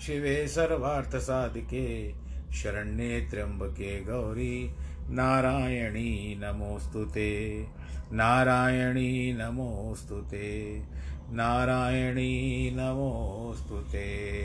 शिवे 0.00 0.48
सर्वार्थसाधिके 0.48 2.12
शरण्ये 2.52 3.20
त्र्यम्बके 3.20 4.00
गौरी। 4.00 4.74
नारायणी 5.08 6.40
नमोऽस्तु 6.44 7.04
ते। 7.04 7.66
नारायणी 8.12 9.32
नमोऽस्तु 9.32 10.16
नारायणी 11.32 12.70
नमोऽस्तु 12.70 13.76
ते। 13.76 14.40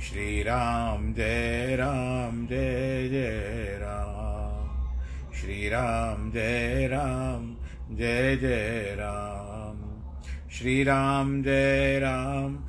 श्रीराम 0.00 1.14
जय 1.14 1.76
राम 1.76 2.46
जय 2.46 3.08
जय 3.08 3.78
राम। 3.80 4.94
श्रीराम 5.32 6.30
जय 6.30 6.88
राम 6.92 7.56
जय 7.96 8.36
जय 8.36 8.96
राम। 8.98 9.94
श्री 10.50 10.84
राम 10.84 11.42
जय 11.42 11.98
राम 11.98 12.68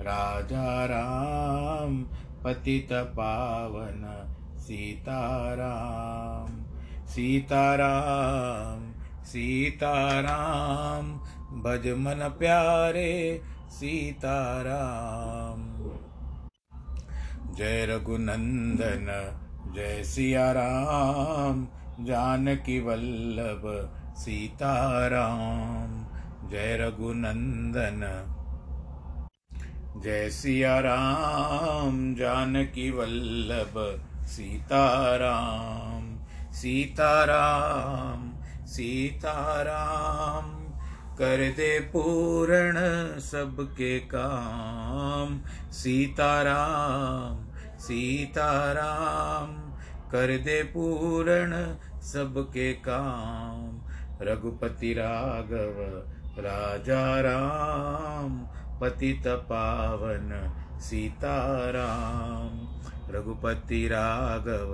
राजा 0.00 0.84
राम, 0.84 2.06
पतित 2.44 2.88
पावन 2.92 4.28
सीताराम। 4.58 6.62
सीताराम 7.06 8.94
सीताराम, 9.24 11.20
भज 11.62 11.88
मन 11.88 12.34
प्यारे 12.38 13.42
सीताराम। 13.70 15.90
जय 17.54 17.86
रघुनंदन, 17.86 19.34
जय 19.74 20.04
सिया 20.04 20.52
राम 20.52 21.68
जानकी 22.00 22.80
वल्लभ 22.80 23.90
सीताराम। 24.16 26.06
जय 26.48 26.78
रघुनंदन 26.80 28.32
जय 29.96 30.30
सिया 30.30 30.80
राम, 30.80 32.14
जानकी 32.14 32.90
वल्लभ 32.90 33.74
सीताराम 34.26 36.16
सीताराम 36.52 38.32
सीताराम 38.66 40.50
कर 41.18 41.50
दे 41.50 41.80
पूर्ण 41.80 42.74
सबके 43.20 43.98
काम। 44.00 45.40
सीताराम 45.72 47.46
सीताराम 47.78 49.54
कर 50.10 50.38
दे 50.38 50.62
पूर्ण 50.62 51.74
सबके 52.02 52.72
काम। 52.72 53.80
रघुपति 54.22 54.92
राघव, 54.92 55.78
राजा 56.38 57.20
राम 57.20 58.46
पतित 58.80 59.22
पावन 59.26 60.52
सीताराम, 60.80 62.50
रघुपति 63.14 63.88
राघव, 63.88 64.72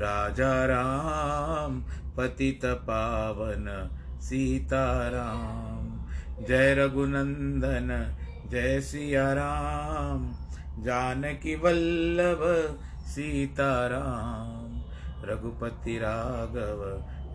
राजा 0.00 0.64
राम 0.64 1.80
पतित 2.16 2.60
पावन 2.64 3.90
सीताराम। 4.20 6.06
जय 6.44 6.74
रघुनंदन, 6.74 8.16
जय 8.50 8.80
सिया 8.80 9.32
राम, 9.32 10.32
जानकी 10.82 11.54
वल्लभ 11.56 12.40
सीताराम। 13.06 14.82
रघुपति 15.24 15.98
राघव, 15.98 16.80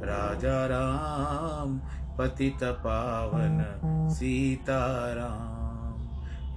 राजा 0.05 0.65
राम 0.65 1.77
पतित 2.17 2.63
पावन 2.63 3.63
सीताराम। 4.09 5.56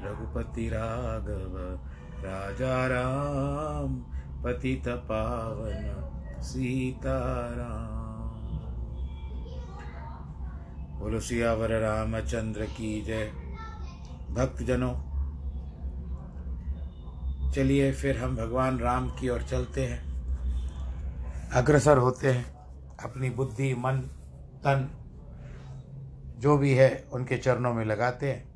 रघुपति 0.04 0.68
राघव 0.68 1.80
राजा 2.24 2.86
राम 2.86 3.94
पतित 4.44 4.88
पावन, 4.88 6.10
सीताराम। 6.42 8.10
बोलो, 11.00 11.20
सियावर 11.20 11.68
रामचंद्र 11.68 12.64
की 12.64 13.02
जय। 13.02 13.24
भक्तजनों, 14.30 15.10
चलिए 17.52 17.92
फिर 17.92 18.18
हम 18.18 18.36
भगवान 18.36 18.78
राम 18.78 19.10
की 19.10 19.28
ओर 19.28 19.42
चलते 19.42 19.86
हैं। 19.86 20.10
अग्रसर 21.50 21.98
होते 21.98 22.32
हैं। 22.32 22.60
अपनी 23.04 23.30
बुद्धि, 23.30 23.74
मन, 23.74 23.96
तन, 24.64 24.88
जो 26.38 26.58
भी 26.58 26.74
है, 26.74 27.08
उनके 27.12 27.36
चरणों 27.36 27.74
में 27.74 27.84
लगाते 27.84 28.32
हैं। 28.32 28.49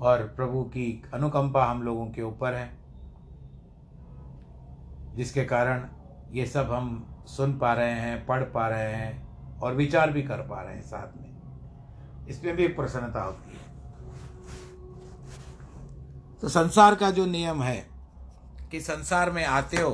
और 0.00 0.22
प्रभु 0.36 0.62
की 0.62 1.02
अनुकंपा 1.14 1.64
हम 1.64 1.82
लोगों 1.82 2.06
के 2.06 2.22
ऊपर 2.22 2.54
है, 2.54 2.70
जिसके 5.16 5.44
कारण 5.44 5.86
ये 6.32 6.46
सब 6.46 6.72
हम 6.72 7.04
सुन 7.26 7.58
पा 7.58 7.72
रहे 7.74 7.92
हैं, 7.92 8.26
पढ़ 8.26 8.42
पा 8.44 8.68
रहे 8.68 8.92
हैं 8.92 9.58
और 9.58 9.74
विचार 9.74 10.10
भी 10.10 10.22
कर 10.22 10.46
पा 10.48 10.62
रहे 10.62 10.74
हैं 10.74 10.82
साथ 10.82 11.16
में। 11.16 12.26
इसमें 12.28 12.56
भी 12.56 12.64
एक 12.64 12.76
प्रसन्नता 12.76 13.22
होती 13.22 13.50
है। 13.50 13.64
तो 16.42 16.48
संसार 16.48 16.94
का 16.94 17.10
जो 17.10 17.26
नियम 17.26 17.62
है 17.62 17.86
कि 18.70 18.80
संसार 18.80 19.30
में 19.30 19.44
आते 19.44 19.76
हो 19.76 19.90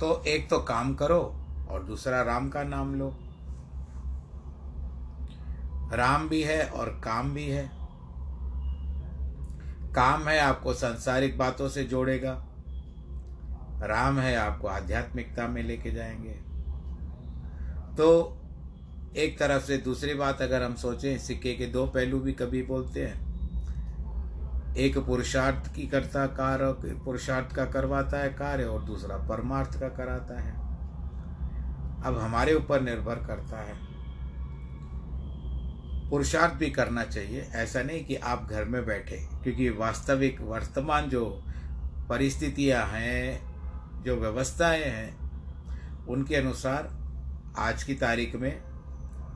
तो 0.00 0.22
एक 0.24 0.48
तो 0.50 0.58
काम 0.58 0.94
करो 0.94 1.20
और 1.70 1.84
दूसरा 1.84 2.22
राम 2.22 2.48
का 2.48 2.62
नाम 2.62 2.94
लो। 2.94 3.08
राम 5.92 6.28
भी 6.28 6.42
है 6.42 6.68
और 6.70 6.88
काम 7.04 7.32
भी 7.34 7.48
है। 7.48 7.75
काम 9.96 10.28
है 10.28 10.40
आपको 10.40 10.74
सांसारिक 10.74 11.38
बातों 11.38 11.68
से 11.68 11.84
जोड़ेगा। 11.84 12.46
राम 13.82 14.18
है 14.18 14.36
आपको 14.36 14.68
आध्यात्मिकता 14.68 15.48
में 15.48 15.62
लेके 15.62 15.90
जाएँगे। 15.90 16.30
तो 17.96 18.36
एक 19.16 19.38
तरफ़ 19.38 19.62
से 19.62 19.78
दूसरी 19.78 20.14
बात 20.14 20.42
अगर 20.42 20.62
हम 20.62 20.74
सोचें, 20.74 21.18
सिक्के 21.18 21.54
के 21.54 21.66
दो 21.66 21.86
पहलू 21.86 22.20
भी 22.20 22.32
कभी 22.32 22.62
बोलते 22.62 23.06
हैं। 23.06 23.26
एक 24.74 24.98
पुरुषार्थ 24.98 25.74
की 25.74 25.86
करता 25.86 26.26
कार्य, 26.26 26.94
पुरुषार्थ 26.94 27.54
का 27.54 27.64
करवाता 27.64 28.18
है 28.18 28.28
कार्य 28.28 28.64
और 28.64 28.82
दूसरा 28.82 29.16
परमार्थ 29.16 29.80
का 29.80 29.88
कराता 29.88 30.40
है। 30.40 30.52
अब 32.04 32.18
हमारे 32.18 32.54
ऊपर 32.54 32.80
निर्भर 32.80 33.14
करता 33.14 33.60
है। 33.60 33.85
पुरुषार्थ 36.10 36.54
भी 36.54 36.70
करना 36.70 37.04
चाहिए। 37.04 37.40
ऐसा 37.54 37.82
नहीं 37.82 38.04
कि 38.04 38.16
आप 38.16 38.48
घर 38.50 38.64
में 38.64 38.86
बैठे, 38.86 39.16
क्योंकि 39.42 39.70
वास्तविक 39.70 40.40
वर्तमान 40.40 41.08
जो 41.08 41.42
परिस्थितियाँ 42.08 42.86
हैं, 42.86 43.40
जो 44.02 44.16
व्यवस्थाएँ 44.16 44.84
हैं, 44.84 45.16
उनके 46.06 46.36
अनुसार 46.36 46.90
आज 47.58 47.82
की 47.82 47.94
तारीख 47.94 48.36
में 48.36 48.62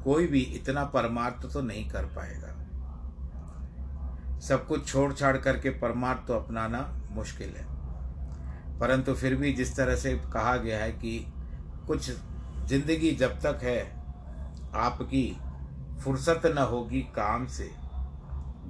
कोई 0.05 0.27
भी 0.27 0.41
इतना 0.41 0.85
परमार्थ 0.85 1.53
तो 1.53 1.61
नहीं 1.61 1.89
कर 1.91 2.05
पाएगा। 2.05 2.57
सब 4.41 4.67
कुछ 4.67 4.87
छोड़ 4.89 5.13
छाड़ 5.13 5.37
करके 5.37 5.71
परमार्थ 5.71 6.27
तो 6.29 6.35
अपनाना 6.35 7.01
मुश्किल 7.11 7.49
है। 7.49 7.65
परंतु 8.79 9.15
फिर 9.15 9.35
भी 9.35 9.53
जिस 9.53 9.77
तरह 9.77 9.97
से 9.97 10.15
कहा 10.33 10.57
गया 10.57 10.79
है 10.79 10.93
कि 10.93 11.33
कुछ 11.87 12.11
ज़िंदगी 12.67 13.11
जब 13.11 13.41
तक 13.41 13.61
है, 13.63 13.81
आपकी 14.75 15.41
फुर्सत 16.05 16.43
न 16.47 16.59
होगी 16.59 17.01
काम 17.17 17.47
से। 17.47 17.71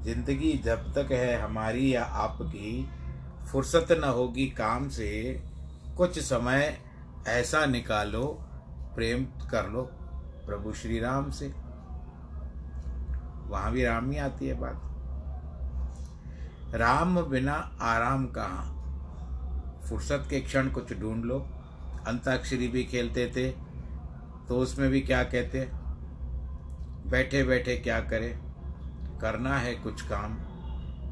ज़िंदगी 0.05 0.53
जब 0.65 0.93
तक 0.95 1.13
है 1.13 1.41
हमारी 1.41 1.95
या 1.95 2.05
आपकी, 2.05 2.89
फुर्सत 3.53 3.87
न 4.01 4.09
होगी 4.09 4.47
काम 4.51 4.89
से। 4.89 5.11
कुछ 5.97 6.19
समय 6.19 6.77
ऐसा 7.29 7.65
निकालो, 7.67 8.27
प्रेम 8.95 9.25
कर 9.51 9.69
लो 9.69 9.83
प्रभु 10.47 10.73
श्री 10.73 10.99
राम 11.01 11.31
से। 11.31 11.49
वहाँ 13.49 13.73
भी 13.73 13.85
राम 13.85 14.11
ही 14.11 14.19
आती 14.19 14.47
है 14.47 14.55
बात। 14.55 14.87
राम 16.75 17.21
बिना 17.23 17.55
आराम 17.83 18.27
कहाँ? 18.27 18.65
फुर्सत 19.89 20.27
के 20.31 20.41
क्षण 20.41 20.69
कुछ 20.71 20.93
ढूंढ 20.93 21.25
लो। 21.25 21.39
अंताक्षरी 22.07 22.69
भी 22.69 22.85
खेलते 22.85 23.27
थे 23.27 23.51
तो 24.49 24.59
उसमें 24.59 24.89
भी 24.91 25.01
क्या 25.01 25.23
कहते? 25.25 25.69
बैठे 27.07 27.43
बैठे 27.45 27.77
क्या 27.77 28.01
करें? 28.01 28.33
करना 29.21 29.57
है 29.59 29.75
कुछ 29.75 30.03
काम। 30.03 30.37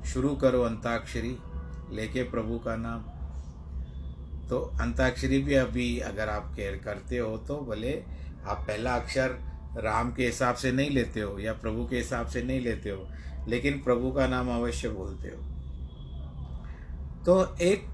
शुरू 0.05 0.35
करो 0.37 0.63
अंताक्षरी, 0.63 1.37
लेके 1.93 2.23
प्रभु 2.23 2.59
का 2.59 2.77
नाम। 2.77 3.01
तो 4.49 4.59
अंताक्षरी 4.81 5.39
भी 5.39 5.55
अभी 5.55 5.99
अगर 6.01 6.29
आप 6.29 6.53
केयर 6.57 6.77
करते 6.77 7.19
हो 7.19 7.37
तो 7.39 7.57
भले 7.61 7.93
आप 8.47 8.65
पहला 8.69 8.95
अक्षर 8.95 9.37
राम 9.77 10.13
के 10.13 10.27
हिसाब 10.27 10.55
से 10.55 10.73
नहीं 10.73 10.91
लेते 10.91 11.21
हो 11.21 11.39
या 11.39 11.53
प्रभु 11.53 11.87
के 11.87 11.97
हिसाब 11.97 12.27
से 12.27 12.43
नहीं 12.43 12.61
लेते 12.61 12.91
हो, 12.91 13.07
लेकिन 13.49 13.83
प्रभु 13.83 14.11
का 14.13 14.27
नाम 14.27 14.49
अवश्य 14.51 14.89
बोलते 14.89 15.29
हो। 15.29 15.43
तो 17.25 17.57
एक 17.57 17.87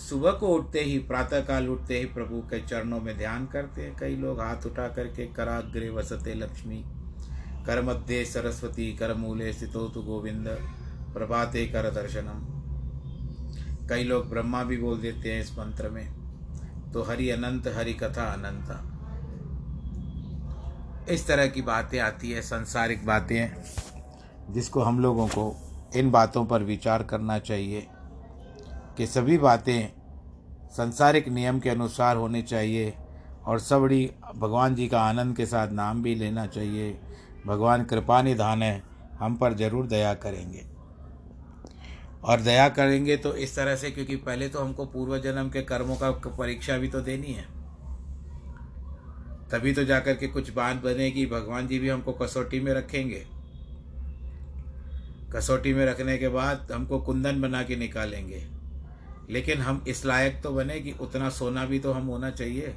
सुबह 0.00 0.32
को 0.32 0.48
उठते 0.48 0.80
ही 0.80 0.98
प्रातः 0.98 1.40
काल 1.40 1.68
उठते 1.68 1.98
ही 1.98 2.04
प्रभु 2.04 2.40
के 2.40 2.60
चरणों 2.60 3.00
में 3.00 3.16
ध्यान 3.18 3.46
करते 3.46 3.82
हैं। 3.82 3.96
कई 3.96 4.16
लोग 4.16 4.40
हाथ 4.40 4.66
उठा 4.66 4.88
करके 4.88 5.26
कराग्रे 5.26 5.88
वसते 5.90 6.34
लक्ष्मी। 6.34 6.84
कर 7.66 7.82
मध्य 7.82 8.24
सरस्वती 8.24 8.92
कर 8.92 9.14
मूले 9.14 9.52
स्थितो 9.52 9.88
तु 9.88 10.00
गोविंद 10.02 10.48
प्रभाते 11.14 11.66
कर 11.66 11.90
दर्शनम 11.90 12.38
कई 13.88 14.04
लोग 14.04 14.28
ब्रह्मा 14.30 14.62
भी 14.64 14.76
बोल 14.76 14.98
देते 14.98 15.32
हैं 15.32 15.40
इस 15.40 15.52
मंत्र 15.58 15.88
में 15.88 16.06
तो 16.92 17.02
हरि 17.02 17.28
अनंत, 17.30 17.66
हरि 17.76 17.92
कथा 17.92 18.24
अनंत। 18.32 18.68
इस 21.10 21.26
तरह 21.26 21.46
की 21.46 21.62
बातें 21.62 21.98
आती 22.00 22.30
है, 22.30 22.42
संसारिक 22.42 23.06
बातें, 23.06 23.52
जिसको 24.50 24.80
हम 24.80 25.00
लोगों 25.00 25.26
को 25.28 25.54
इन 25.96 26.10
बातों 26.10 26.44
पर 26.46 26.62
विचार 26.62 27.02
करना 27.02 27.38
चाहिए 27.38 27.86
कि 28.96 29.06
सभी 29.06 29.38
बातें 29.38 29.88
संसारिक 30.72 31.28
नियम 31.28 31.60
के 31.60 31.70
अनुसार 31.70 32.16
होनी 32.16 32.42
चाहिए 32.42 32.94
और 33.46 33.58
सबड़ी 33.60 34.10
भगवान 34.36 34.74
जी 34.74 34.88
का 34.88 35.00
आनंद 35.00 35.36
के 35.36 35.46
साथ 35.46 35.68
नाम 35.72 36.02
भी 36.02 36.14
लेना 36.14 36.46
चाहिए। 36.46 36.98
भगवान 37.46 37.84
कृपा 37.84 38.22
निधान 38.22 38.62
है, 38.62 38.82
हम 39.18 39.36
पर 39.36 39.54
ज़रूर 39.54 39.86
दया 39.86 40.12
करेंगे। 40.14 40.64
और 42.24 42.40
दया 42.40 42.68
करेंगे 42.68 43.16
तो 43.16 43.34
इस 43.34 43.56
तरह 43.56 43.76
से, 43.76 43.90
क्योंकि 43.90 44.16
पहले 44.16 44.48
तो 44.48 44.60
हमको 44.60 44.84
पूर्व 44.86 45.18
जन्म 45.18 45.48
के 45.48 45.62
कर्मों 45.62 45.96
का 45.96 46.10
परीक्षा 46.10 46.76
भी 46.78 46.88
तो 46.88 47.00
देनी 47.00 47.32
है। 47.32 47.46
तभी 49.50 49.72
तो 49.72 49.84
जाकर 49.84 50.14
के 50.14 50.26
कुछ 50.26 50.52
बात 50.52 50.76
बनेगी, 50.76 51.26
भगवान 51.26 51.66
जी 51.68 51.78
भी 51.78 51.88
हमको 51.88 52.12
कसौटी 52.12 52.60
में 52.60 52.72
रखेंगे। 52.74 53.26
कसौटी 55.34 55.72
में 55.74 55.84
रखने 55.86 56.16
के 56.18 56.28
बाद 56.28 56.72
हमको 56.72 56.98
कुंदन 57.00 57.40
बना 57.40 57.62
के 57.62 57.76
निकालेंगे। 57.76 58.44
लेकिन 59.30 59.58
हम 59.58 59.84
इस 59.88 60.04
लायक 60.06 60.40
तो 60.42 60.50
बने 60.50 60.80
कि 60.80 60.92
उतना 61.00 61.28
सोना 61.30 61.64
भी 61.64 61.78
तो 61.78 61.92
हम 61.92 62.06
होना 62.06 62.30
चाहिए। 62.30 62.74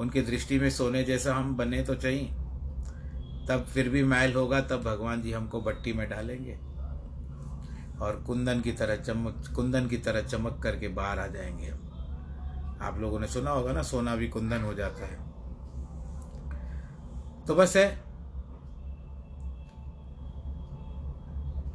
उनकी 0.00 0.20
दृष्टि 0.22 0.58
में 0.58 0.70
सोने 0.70 1.02
जैसा 1.04 1.34
हम 1.34 1.56
बने 1.56 1.82
तो 1.82 1.94
चाहिए। 1.94 2.45
तब 3.48 3.64
फिर 3.64 3.88
भी 3.88 4.04
मैल 4.04 4.34
होगा, 4.34 4.60
तब 4.60 4.82
भगवान 4.82 5.22
जी 5.22 5.32
हमको 5.32 5.60
भट्टी 5.60 5.92
में 5.92 6.10
डालेंगे। 6.10 6.54
और 8.02 8.24
कुंदन 8.26 8.60
की 8.60 8.72
तरह 8.72 8.96
चमक, 8.96 9.52
कुंदन 9.54 9.86
की 9.86 9.96
तरह 9.96 10.20
चमक 10.20 10.60
करके 10.62 10.88
बाहर 10.88 11.18
आ 11.18 11.26
जाएँगे 11.26 11.66
हम। 11.66 11.80
आप 12.82 12.98
लोगों 12.98 13.20
ने 13.20 13.26
सुना 13.26 13.50
होगा 13.50 13.72
ना, 13.72 13.82
सोना 13.82 14.16
भी 14.16 14.28
कुंदन 14.28 14.62
हो 14.62 14.74
जाता 14.74 15.06
है। 15.06 15.36
तो 17.44 17.54
बस 17.54 17.76
है। 17.76 18.02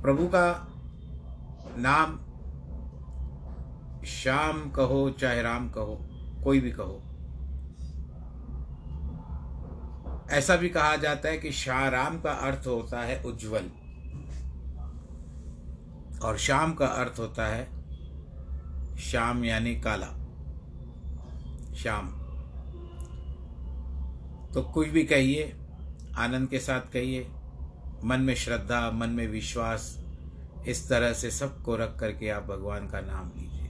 प्रभु 0.02 0.28
का 0.28 0.68
नाम 1.78 2.20
श्याम 4.06 4.72
कहो, 4.72 5.10
चाहे 5.10 5.42
राम 5.42 5.70
कहो, 5.70 6.08
कोई 6.44 6.60
भी 6.60 6.72
कहो। 6.72 7.04
ऐसा 10.32 10.56
भी 10.56 10.70
कहा 10.70 10.96
जाता 10.96 11.30
है 11.30 11.38
कि 11.38 11.52
शाह 11.52 11.88
राम 11.88 12.22
का 12.22 12.32
अर्थ 12.32 12.68
होता 12.68 13.02
है 13.02 13.24
उज्जवल। 13.24 13.64
और 16.24 16.38
शाम 16.38 16.74
का 16.74 16.86
अर्थ 16.86 17.20
होता 17.20 17.48
है 17.48 17.82
शाम 18.98 19.46
यानी 19.46 19.76
काला। 19.76 20.08
शाम। 21.76 22.22
तो 24.54 24.62
कुछ 24.62 24.88
भी 24.88 25.04
कहिए, 25.04 25.56
आनंद 26.18 26.50
के 26.50 26.60
साथ 26.60 26.82
कहिए, 26.82 27.28
मन 28.04 28.20
में 28.20 28.36
श्रद्धा, 28.36 28.92
मन 28.92 29.10
में 29.10 29.28
विश्वास, 29.28 30.04
इस 30.68 30.90
तरह 30.90 31.14
से 31.14 31.32
सबको 31.32 31.76
रख 31.76 32.00
करके 32.00 32.30
आप 32.30 32.44
भगवान 32.44 32.88
का 32.88 33.00
नाम 33.02 33.32
लीजिए। 33.38 33.68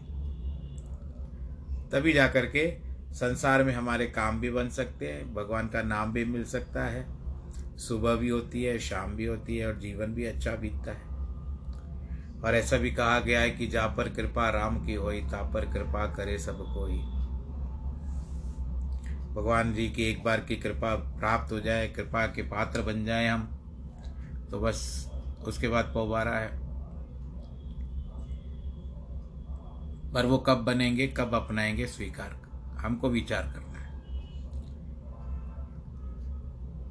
तभी 1.91 2.13
जा 2.13 2.27
कर 2.27 2.46
के 2.46 2.90
संसार 3.13 3.63
में 3.63 3.74
हमारे 3.74 4.06
काम 4.06 4.39
भी 4.39 4.51
बन 4.51 4.70
सकते 4.70 5.08
हैं, 5.08 5.34
भगवान 5.34 5.68
का 5.68 5.82
नाम 5.82 6.13
भी 6.13 6.25
मिल 6.25 6.44
सकता 6.44 6.84
है। 6.84 7.22
सुबह 7.77 8.15
भी 8.15 8.30
होती 8.30 8.63
है, 8.63 8.80
शाम 8.80 9.13
भी 9.13 9.25
होती 9.25 9.58
है 9.58 9.68
और 9.68 9.80
जीवन 9.80 10.06
भी 10.06 10.25
अच्छा 10.25 10.51
बीतता 10.51 10.91
है। 10.91 11.01
और 12.41 12.56
ऐसा 12.56 12.77
भी 12.77 12.91
कहा 12.91 13.20
गया 13.20 13.39
है 13.39 13.51
कि 13.51 13.68
जा 13.68 13.88
पर 13.88 14.10
कृपा 14.10 14.50
राम 14.50 14.86
की 14.86 14.94
होई 14.94 15.22
ता 15.22 15.51
पर 15.51 15.65
कृपा 15.65 16.06
करे 16.06 16.38
सब 16.38 16.58
कोई। 16.58 16.98
भगवान 19.36 19.74
जी 19.74 19.89
की 19.89 20.03
एक 20.03 20.24
बार 20.24 20.39
की 20.39 20.56
कृपा 20.56 20.96
प्राप्त 20.96 21.51
हो 21.51 21.60
जाए, 21.60 21.88
कृपा 21.88 22.27
के 22.27 22.41
पात्र 22.41 22.82
बन 22.82 23.06
जाए 23.06 23.27
हम 23.27 23.58
तो 24.51 24.60
बस 24.60 25.12
उसके 25.48 25.68
बाद 25.68 25.86
पोबारा 25.86 26.32
है। 26.32 26.60
पर 30.12 30.25
वो 30.25 30.38
कब 30.38 30.58
बनेंगे, 30.58 31.08
कब 31.08 31.34
अपनाएँगे, 31.34 31.86
स्वीकार। 31.86 32.40
हमको 32.81 33.09
विचार 33.09 33.43
करना 33.43 33.79
है। 33.79 33.89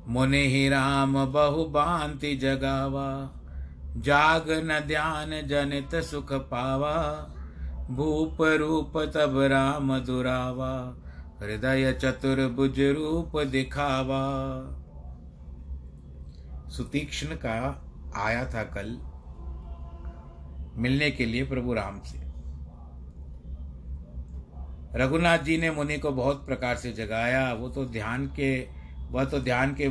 मुनि 0.09 0.47
ही 0.47 0.69
राम 0.69 1.13
बहु 1.33 1.65
बांति 1.65 2.35
जगावा, 2.37 3.09
जाग 3.97 4.51
न 4.51 4.81
ध्यान 4.81 5.31
जनित 5.47 5.95
सुख 6.05 6.33
पावा, 6.51 6.97
भूप 7.91 8.43
रूप 8.59 8.99
तब 9.15 9.39
राम 9.51 9.99
दुरावा, 9.99 10.73
हृदय 11.41 11.93
चतुर 11.93 12.47
बुज 12.49 12.81
रूप 12.97 13.39
दिखावा। 13.47 14.25
सुतीक्ष्ण 16.69 17.37
का 17.37 17.57
आया 18.17 18.45
था 18.45 18.63
कल, 18.77 18.99
मिलने 20.77 21.11
के 21.11 21.27
लिए 21.27 21.45
प्रभु 21.45 21.73
राम 21.75 22.01
से। 22.03 22.20
रघुनाथ 24.95 25.39
जी 25.39 25.57
ने 25.59 25.71
मुनि 25.71 25.99
को 25.99 26.11
बहुत 26.11 26.47
प्रकार 26.47 26.77
से 26.77 26.93
जगाया। 26.93 27.53
वो 27.53 27.69
तो 27.69 27.85
ध्यान 27.85 28.27
के, 28.27 28.69
वह 29.11 29.25
तो 29.25 29.39
ध्यान 29.39 29.77
के 29.81 29.91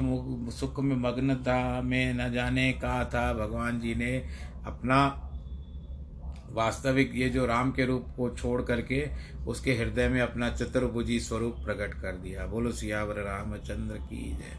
सुख 0.51 0.79
में 0.79 0.95
मग्न 0.95 1.35
था, 1.35 1.81
में 1.81 2.13
न 2.13 2.31
जाने 2.33 2.73
कहा 2.73 3.05
था। 3.05 3.33
भगवान 3.33 3.79
जी 3.79 3.95
ने 3.95 4.25
अपना 4.65 5.25
वास्तविक 6.49 7.11
ये 7.15 7.29
जो 7.29 7.45
राम 7.45 7.71
के 7.71 7.85
रूप 7.85 8.05
को 8.17 8.29
छोड़ 8.29 8.61
करके 8.61 9.09
उसके 9.47 9.73
हृदय 9.73 10.09
में 10.09 10.21
अपना 10.21 10.49
चतुर्भुजी 10.49 11.19
स्वरूप 11.19 11.55
प्रकट 11.65 11.93
कर 11.93 12.11
दिया। 12.11 12.45
बोलो, 12.45 12.71
सियावर 12.71 13.15
रामचंद्र 13.15 13.95
की 13.95 14.31
जय। 14.31 14.57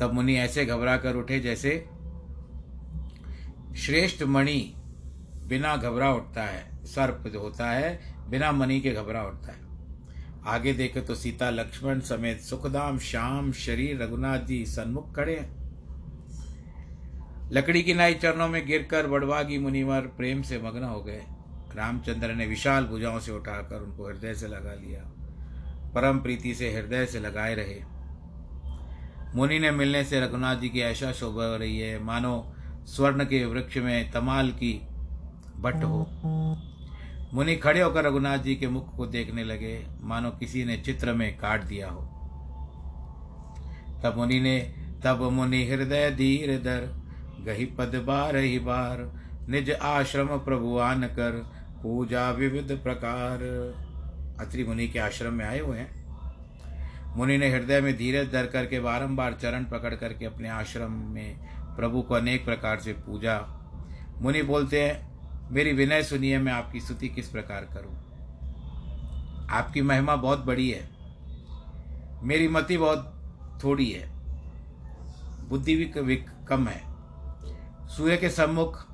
तब 0.00 0.12
मुनि 0.12 0.34
ऐसे 0.34 0.64
घबरा 0.66 0.96
कर 0.96 1.16
उठे 1.16 1.40
जैसे 1.40 1.88
श्रेष्ठ 3.76 4.22
मणि 4.22 4.74
बिना 5.46 5.76
घबरा 5.76 6.12
उठता 6.12 6.42
है। 6.42 6.71
सर्प 6.84 7.28
जो 7.28 7.40
होता 7.40 7.70
है, 7.70 8.14
बिना 8.28 8.52
मनी 8.52 8.80
के 8.80 8.90
घबरा 8.90 9.22
उठता 9.22 9.52
है। 9.52 9.58
आगे 10.46 10.72
देखे 10.72 11.00
तो 11.00 11.14
सीता, 11.14 11.50
लक्ष्मण 11.50 12.00
समेत 12.00 12.40
सुखदाम, 12.40 12.98
श्याम, 12.98 13.52
शरीर, 13.52 14.02
रघुनाथ 14.02 14.38
जी 14.38 14.66
सन्मुख 14.66 15.16
खड़े 15.16 15.36
हैं। 15.36 15.62
लकड़ी 17.52 17.82
की 17.82 17.94
नाई 17.94 18.14
चरणों 18.14 18.48
में 18.48 18.66
गिरकर 18.66 19.06
बड़वागी 19.06 19.58
मुनिवर 19.58 20.00
प्रेम 20.00 20.42
से 20.42 20.58
मग्न 20.58 20.82
हो 20.82 21.02
गए। 21.02 21.22
रामचंद्र 21.76 22.34
ने 22.34 22.46
विशाल 22.46 22.84
भुजाओं 22.84 23.18
से 23.18 23.32
उठाकर 23.32 23.76
उनको 23.76 24.08
हृदय 24.08 24.34
से 24.34 24.48
लगा 24.48 24.74
लिया। 24.74 25.00
परम 25.94 26.18
प्रीति 26.18 26.54
से 26.54 26.72
हृदय 26.72 27.06
से 27.06 27.20
लगाए 27.20 27.54
रहे। 27.54 27.92
मुनि 29.34 29.58
ने 29.58 29.70
मिलने 29.70 30.04
से 30.04 30.20
रघुनाथ 30.20 30.56
जी 30.56 30.68
की 30.68 30.80
ऐसा 30.80 31.12
शोभा 31.12 31.44
हो 31.44 31.56
रही 31.56 31.78
है, 31.78 32.04
मानो 32.04 32.54
स्वर्ण 32.84 33.24
के 33.24 33.44
वृक्ष 33.44 33.76
में 33.76 34.10
तमाल 34.10 34.50
की 34.50 34.80
बट 35.56 35.74
हो। 35.74 36.08
मुनि 37.34 37.56
खड़े 37.56 37.80
होकर 37.80 38.04
रघुनाथ 38.04 38.38
जी 38.38 38.56
के 38.56 38.68
मुख 38.68 38.96
को 38.96 39.06
देखने 39.06 39.44
लगे। 39.44 39.86
मानो 40.02 40.30
किसी 40.30 40.64
ने 40.64 40.76
चित्र 40.76 41.12
में 41.12 41.38
काट 41.38 41.64
दिया 41.64 41.88
हो। 41.88 42.02
तब 44.04 44.14
मुनि 44.16 44.40
ने, 44.40 44.74
तब 45.04 45.22
मुनि 45.22 45.66
हृदय 45.66 46.10
धीर 46.10 46.58
दर 46.58 47.02
गही 47.46 47.64
पद 47.64 47.94
बार 48.06 48.36
ही 48.36 48.58
बार, 48.58 49.20
निज 49.48 49.70
आश्रम 49.70 50.26
प्रभुआन 50.26 51.06
कर, 51.06 51.30
पूजा 51.82 52.30
विविध 52.30 52.80
प्रकार। 52.82 53.42
अत्रि 54.40 54.64
मुनि 54.64 54.88
के 54.88 54.98
आश्रम 54.98 55.34
में 55.34 55.44
आए 55.44 55.58
हुए 55.58 55.78
हैं। 55.78 56.02
मुनि 57.16 57.38
ने 57.38 57.48
हृदय 57.48 57.80
में 57.80 57.96
धीरज 57.96 58.32
धर 58.32 58.46
करके 58.46 58.80
बारंबार 58.80 59.32
चरण 59.32 59.64
पकड़ 59.64 59.94
करके 59.94 60.26
अपने 60.26 60.48
आश्रम 60.48 60.92
में 60.92 61.36
प्रभु 61.76 62.02
को 62.02 62.14
अनेक 62.14 62.44
प्रकार 62.44 62.78
से 62.78 62.92
पूजा। 62.92 63.40
मुनि 64.18 64.42
बोलते 64.42 64.82
हैं 64.82 65.11
मेरी 65.52 65.72
विनय 65.72 66.02
सुनिए, 66.02 66.38
मैं 66.38 66.52
आपकी 66.52 66.80
स्तुति 66.80 67.08
किस 67.08 67.28
प्रकार 67.28 67.60
करूँ? 67.60 67.94
आपकी 69.50 69.82
महिमा 69.82 70.16
बहुत 70.16 70.44
बड़ी 70.44 70.70
है। 70.70 70.90
मेरी 72.22 72.48
मति 72.48 72.76
बहुत 72.76 73.14
थोड़ी 73.64 73.90
है। 73.90 74.10
बुद्धि 75.48 75.76
भी 75.76 76.16
कम 76.48 76.68
है। 76.68 76.82
सूर्य 77.88 78.16
के 78.16 78.30
सम्मुख 78.30 78.86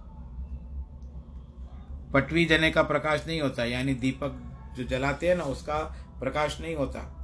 पटवी 2.13 2.45
जने 2.45 2.71
का 2.71 2.83
प्रकाश 2.83 3.27
नहीं 3.27 3.41
होता, 3.41 3.65
यानी 3.65 3.95
दीपक 3.95 4.43
जो 4.77 4.85
जलाते 4.85 5.29
हैं 5.29 5.37
ना, 5.37 5.45
उसका 5.45 5.97
प्रकाश 6.21 6.61
नहीं 6.61 6.77
होता। 6.77 7.15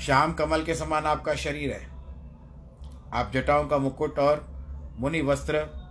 श्याम 0.00 0.32
कमल 0.32 0.64
के 0.64 0.74
समान 0.74 1.04
आपका 1.04 1.34
शरीर 1.34 1.72
है। 1.72 1.90
आप 3.12 3.30
जटाओं 3.34 3.66
का 3.66 3.78
मुकुट 3.78 4.18
और 4.18 4.46
मुनि 4.98 5.20
वस्त्र 5.20 5.83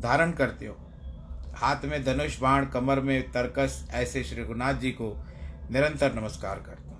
धारण 0.00 0.32
करते 0.32 0.66
हो। 0.66 0.76
हाथ 1.54 1.84
में 1.84 2.04
धनुष, 2.04 2.40
बाण, 2.40 2.66
कमर 2.66 3.00
में 3.00 3.32
तरकस, 3.32 3.88
ऐसे 3.90 4.22
श्री 4.24 4.42
रघुनाथ 4.42 4.74
जी 4.74 4.90
को 4.90 5.24
निरंतर 5.70 6.14
नमस्कार 6.14 6.58
करता 6.58 6.80
हूँ। 6.80 6.96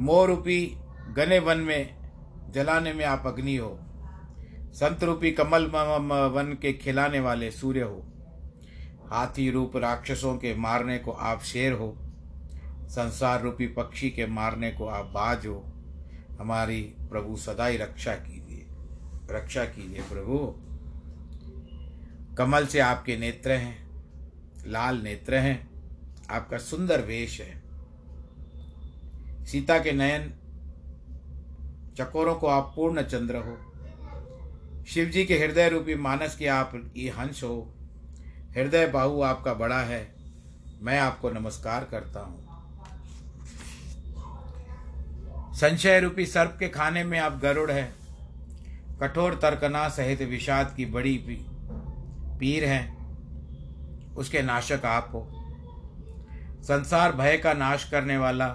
मोरूपी 0.00 0.76
घने 1.16 1.38
वन 1.38 1.58
में, 1.58 1.94
जलाने 2.50 2.92
में 2.92 3.04
आप 3.04 3.26
अग्नि 3.26 3.56
हो। 3.56 3.78
संत 4.72 5.04
रूपी 5.04 5.30
कमल 5.30 5.66
वन 5.66 6.56
के 6.62 6.72
खिलाने 6.72 7.20
वाले 7.20 7.50
सूर्य 7.50 7.80
हो। 7.80 8.02
हाथी 9.10 9.50
रूप 9.50 9.76
राक्षसों 9.76 10.34
के 10.36 10.54
मारने 10.54 10.98
को 10.98 11.10
आप 11.10 11.42
शेर 11.42 11.72
हो। 11.72 11.96
संसार 12.88 13.42
रूपी 13.42 13.66
पक्षी 13.66 14.10
के 14.10 14.26
मारने 14.26 14.70
को 14.70 14.86
आप 14.86 15.06
बाज 15.06 15.46
हो। 15.46 15.64
हमारी 16.40 16.80
प्रभु 17.10 17.36
सदाई 17.36 17.76
रक्षा 17.76 18.14
कीजिए। 18.14 18.39
रक्षा 19.30 19.64
कीजिए 19.64 20.02
प्रभु। 20.02 20.38
कमल 22.36 22.66
से 22.66 22.80
आपके 22.80 23.16
नेत्र 23.16 23.50
हैं, 23.50 23.90
लाल 24.66 25.00
नेत्र 25.02 25.34
हैं, 25.34 25.70
आपका 26.30 26.58
सुंदर 26.58 27.00
वेश 27.00 27.40
है। 27.40 27.62
सीता 29.46 29.78
के 29.78 29.92
नयन 29.92 30.32
चकोरों 31.98 32.34
को 32.34 32.46
आप 32.46 32.72
पूर्ण 32.76 33.02
चंद्र 33.02 33.36
हो। 33.36 33.56
शिव 34.84 35.08
जी 35.08 35.24
के 35.24 35.38
हृदय 35.38 35.68
रूपी 35.68 35.94
मानस 35.94 36.36
के 36.36 36.46
आप 36.46 36.92
ये 36.96 37.10
हंस 37.10 37.42
हो। 37.42 37.74
हृदय 38.56 38.86
बाहु 38.86 39.22
आपका 39.22 39.54
बड़ा 39.54 39.80
है, 39.80 40.14
मैं 40.82 40.98
आपको 40.98 41.30
नमस्कार 41.30 41.84
करता 41.84 42.20
हूँ। 42.20 42.48
संशय 45.54 46.00
रूपी 46.00 46.26
सर्प 46.26 46.56
के 46.60 46.68
खाने 46.68 47.04
में 47.04 47.18
आप 47.18 47.40
गरुड़ 47.40 47.70
हैं 47.70 47.99
कठोर 49.00 49.34
तर्कना 49.34 49.88
सहित 49.88 50.22
विषाद 50.22 50.74
की 50.76 50.86
बड़ी 50.86 51.18
पीर 52.40 52.64
हैं। 52.64 53.00
उसके 54.14 54.42
नाशक 54.42 54.80
आप 54.84 55.10
हो। 55.14 55.28
संसार 56.62 57.12
भय 57.12 57.36
का 57.36 57.52
नाश 57.52 57.90
करने 57.90 58.18
वाला, 58.18 58.48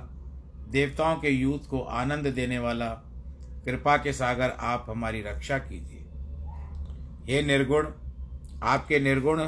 देवताओं 0.69 1.15
के 1.15 1.29
यूथ 1.29 1.69
को 1.69 1.81
आनंद 1.81 2.27
देने 2.27 2.59
वाला, 2.59 2.89
कृपा 3.65 3.97
के 3.97 4.13
सागर 4.13 4.49
आप 4.49 4.85
हमारी 4.89 5.21
रक्षा 5.21 5.57
कीजिए। 5.57 6.05
हे 7.33 7.41
निर्गुण, 7.41 7.91
आपके 8.63 8.99
निर्गुण 8.99 9.47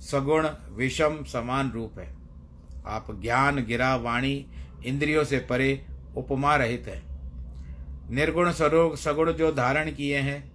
सगुण 0.00 0.48
विषम 0.70 1.24
समान 1.24 1.70
रूप 1.70 1.98
है। 1.98 2.16
आप 2.86 3.20
ज्ञान, 3.22 3.64
गिरा, 3.64 3.96
वाणी, 3.96 4.46
इंद्रियों 4.86 5.24
से 5.24 5.38
परे 5.38 5.86
उपमा 6.16 6.56
रहित 6.56 6.84
है। 6.88 7.07
निर्गुण 8.10 8.52
सरोग 8.52 8.96
सगुण 8.96 9.32
जो 9.32 9.52
धारण 9.52 9.92
किए 9.92 10.18
हैं, 10.18 10.52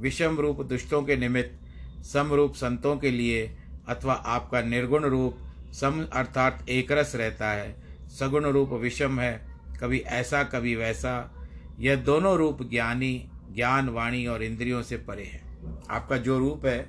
विषम 0.00 0.36
रूप 0.36 0.60
दुष्टों 0.60 1.02
के 1.02 1.16
निमित्त 1.16 1.60
सम 2.04 2.32
रूप 2.32 2.54
संतों 2.54 2.96
के 2.96 3.10
लिए, 3.10 3.56
अथवा 3.88 4.14
आपका 4.14 4.62
निर्गुण 4.62 5.04
रूप 5.04 5.38
सम 5.72 6.06
अर्थात 6.12 6.68
एकरस 6.68 7.12
रहता 7.14 7.50
है, 7.50 7.74
सगुण 8.08 8.44
रूप 8.44 8.72
विषम 8.72 9.20
है, 9.20 9.58
कभी 9.80 9.98
ऐसा, 9.98 10.42
कभी 10.42 10.74
वैसा, 10.76 11.34
यह 11.78 11.96
दोनों 11.96 12.36
रूप 12.36 12.62
ज्ञानी 12.62 13.30
ज्ञान 13.54 13.88
वाणी 13.88 14.26
और 14.26 14.42
इंद्रियों 14.42 14.82
से 14.82 14.96
परे 14.96 15.24
है। 15.24 15.42
आपका 15.90 16.16
जो 16.16 16.38
रूप 16.38 16.66
है, 16.66 16.88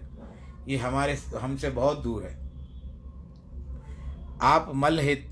ये 0.68 0.78
हमारे, 0.78 1.14
हमसे 1.42 1.70
बहुत 1.70 2.00
दूर 2.00 2.24
है। 2.24 2.52
आप 4.42 4.72
मल 4.76 5.00
हित 5.00 5.30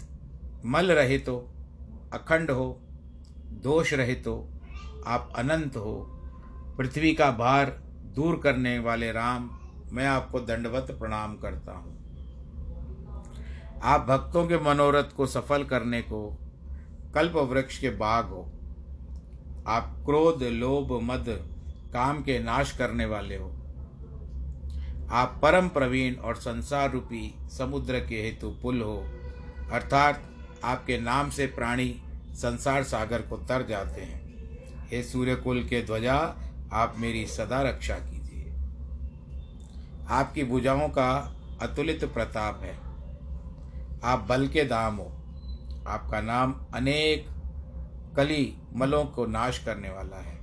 मल 0.66 0.92
रहित 0.92 1.30
हो 1.30 1.54
अखंड 2.14 2.52
हो, 2.52 2.82
दोष 3.64 3.94
रहित 3.94 4.24
हो 4.28 4.49
आप 5.08 5.34
अनंत 5.36 5.78
हो। 5.78 6.06
पृथ्वी 6.78 7.14
का 7.14 7.32
भार 7.32 7.66
दूर 8.16 8.40
करने 8.44 8.80
वाले 8.80 9.12
राम, 9.12 9.50
मैं 9.92 10.08
आपको 10.08 10.40
दंडवत 10.40 10.88
प्रणाम 10.92 11.38
करता 11.38 11.72
हूँ। 11.72 12.00
आप 13.84 14.02
भक्तों 14.02 14.48
के 14.48 14.58
मनोरथ 14.58 15.16
को 15.18 15.26
सफल 15.26 15.64
करने 15.64 16.02
को 16.02 16.38
कल्प 17.16 17.36
वृक्ष 17.36 17.80
के 17.80 17.90
बाग 17.90 18.26
हो। 18.26 18.52
आप 19.68 20.02
क्रोध, 20.06 20.44
लोभ, 20.44 21.00
मद, 21.04 21.26
काम 21.94 22.24
के 22.24 22.40
नाश 22.40 22.78
करने 22.78 23.06
वाले 23.06 23.36
हो। 23.36 23.56
आप 25.12 25.40
परम 25.42 25.68
प्रवीण 25.68 26.16
और 26.16 26.36
संसार 26.36 26.92
रूपी 26.92 27.36
समुद्र 27.58 28.00
के 28.00 28.22
हेतु 28.22 28.50
पुल 28.50 28.82
हो। 28.82 29.06
अर्थात 29.72 30.24
आपके 30.64 30.98
नाम 30.98 31.30
से 31.30 31.46
प्राणी 31.46 32.02
संसार 32.34 32.84
सागर 32.84 33.22
को 33.22 33.38
तर 33.38 33.68
जाते 33.68 34.02
हैं। 34.02 34.19
हे 34.92 35.04
सूर्यकुल 35.04 35.64
के 35.64 35.86
ध्वजा, 35.86 36.36
आप 36.74 36.94
मेरी 36.98 37.26
सदा 37.26 37.62
रक्षा 37.62 37.96
कीजिए। 37.96 38.54
आपकी 40.10 40.44
भुजाओं 40.44 40.90
का 40.90 41.36
अतुलित 41.62 42.06
प्रताप 42.14 42.62
है। 42.64 42.80
आप 44.04 44.26
बल 44.30 44.48
के 44.48 44.64
दाम 44.64 44.96
हो। 44.96 45.12
आपका 45.88 46.22
नाम 46.22 46.66
अनेक 46.76 47.28
कली 48.16 48.58
मलों 48.76 49.06
को 49.06 49.26
नाश 49.26 49.60
करने 49.60 49.90
वाला 49.90 50.18
है। 50.18 50.40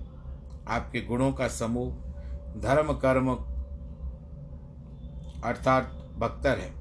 आपके 0.68 1.00
गुणों 1.00 1.32
का 1.32 1.48
समूह, 1.48 1.92
धर्म, 2.60 2.92
कर्म 2.92 3.34
अर्थात 5.44 5.84
भक्तर 6.18 6.58
है। 6.58 6.72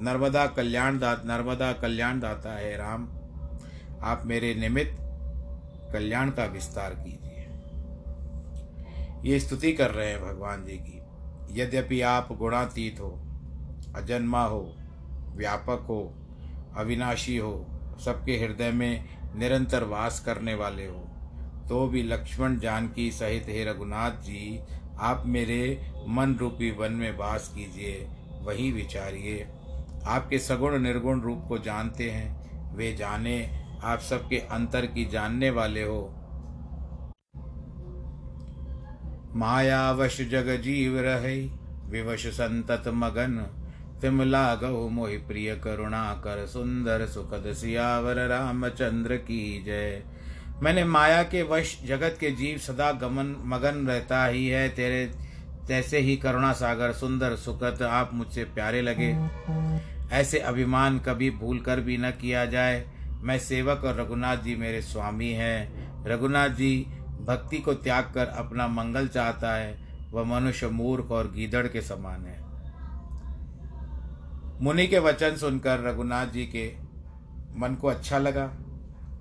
नर्मदा 0.00 0.46
कल्याण 0.46 0.98
दात 0.98 1.22
नर्मदा 1.26 1.72
कल्याण 1.72 2.20
दाता 2.20 2.52
है 2.52 2.76
राम। 2.76 3.08
आप 4.02 4.22
मेरे 4.26 4.54
निमित्त 4.54 5.01
कल्याण 5.92 6.30
का 6.30 6.44
विस्तार 6.44 6.94
कीजिए। 6.96 7.30
ये 9.24 9.38
स्तुति 9.40 9.72
कर 9.72 9.90
रहे 9.90 10.08
हैं 10.08 10.22
भगवान 10.22 10.64
जी 10.64 10.76
की। 10.78 11.00
यद्यपि 11.60 12.00
आप 12.00 12.32
गुणातीत 12.32 13.00
हो, 13.00 13.10
अजन्मा 13.96 14.44
हो, 14.44 14.62
व्यापक 15.36 15.86
हो, 15.88 16.02
अविनाशी 16.76 17.36
हो, 17.36 17.54
सबके 18.04 18.36
हृदय 18.38 18.70
में 18.70 19.04
निरंतर 19.34 19.84
वास 19.84 20.20
करने 20.20 20.54
वाले 20.54 20.86
हो 20.86 21.08
तो 21.68 21.86
भी 21.88 22.02
लक्ष्मण 22.02 22.58
जानकी 22.58 23.10
सहित 23.10 23.46
हे 23.48 23.64
रघुनाथ 23.64 24.10
जी, 24.10 24.60
आप 24.98 25.22
मेरे 25.26 25.92
मन 26.08 26.34
रूपी 26.34 26.70
वन 26.70 26.92
में 26.92 27.16
वास 27.18 27.48
कीजिए, 27.48 28.08
वही 28.42 28.70
विचारिए। 28.72 29.46
आपके 30.06 30.38
सगुण 30.38 30.78
निर्गुण 30.78 31.20
रूप 31.20 31.44
को 31.48 31.58
जानते 31.58 32.10
हैं, 32.10 32.74
वे 32.76 32.92
जाने 32.92 33.36
आप 33.84 33.98
सबके 33.98 34.36
अंतर 34.36 34.86
की 34.86 35.04
जानने 35.04 35.50
वाले 35.50 35.82
हो। 35.82 36.18
मायावश 39.36 40.20
जग 40.20 40.60
जीव 40.62 40.98
रहे, 40.98 41.46
विवश 41.90 42.26
संतत 42.26 42.82
मगन। 42.88 43.58
तिमला 44.00 44.54
गौ 44.54 44.88
मोहि 44.88 45.16
प्रिय 45.16 45.56
करुणा 45.56 46.14
कर 46.14 46.46
सुंदर 46.46 47.06
सुखद 47.06 47.52
सियावर 47.52 48.28
रामचंद्र 48.28 49.16
की 49.16 49.64
जय। 49.64 50.02
मैंने 50.62 50.84
माया 50.84 51.22
के 51.22 51.42
वश 51.42 51.84
जगत 51.86 52.16
के 52.20 52.30
जीव 52.30 52.58
सदा 52.58 52.92
गमन 52.92 53.42
मगन 53.44 53.86
रहता 53.86 54.26
ही 54.26 54.48
है। 54.48 54.68
तेरे, 54.68 55.06
तैसे 55.68 55.98
ही 55.98 56.16
करुणा 56.16 56.52
सागर 56.52 56.92
सुंदर 56.92 57.36
सुखद 57.36 57.82
आप 57.82 58.10
मुझसे 58.14 58.44
प्यारे 58.44 58.82
लगे। 58.82 59.28
ऐसे 60.12 60.38
अभिमान 60.38 60.98
कभी 60.98 61.30
भूल 61.30 61.58
कर 61.60 61.80
भी 61.80 61.96
न 61.96 62.10
किया 62.10 62.46
जाए। 62.46 62.91
मैं 63.22 63.38
सेवक 63.38 63.84
और 63.84 64.00
रघुनाथ 64.00 64.36
जी 64.36 64.56
मेरे 64.56 64.82
स्वामी 64.82 65.30
हैं। 65.30 65.82
रघुनाथ 66.04 66.48
जी 66.48 66.86
भक्ति 67.24 67.58
को 67.58 67.74
त्याग 67.74 68.12
कर 68.14 68.26
अपना 68.26 68.68
मंगल 68.68 69.08
चाहता 69.08 69.54
है। 69.54 69.78
वह 70.10 70.24
मनुष्य 70.24 70.68
मूर्ख 70.68 71.10
और 71.10 71.32
गीदड़ 71.32 71.66
के 71.66 71.80
समान 71.80 72.26
है। 72.26 72.42
मुनि 74.64 74.86
के 74.86 74.98
वचन 74.98 75.36
सुनकर 75.36 75.80
रघुनाथ 75.80 76.26
जी 76.26 76.46
के 76.46 76.76
मन 77.56 77.74
को 77.74 77.88
अच्छा 77.88 78.18
लगा 78.18 78.52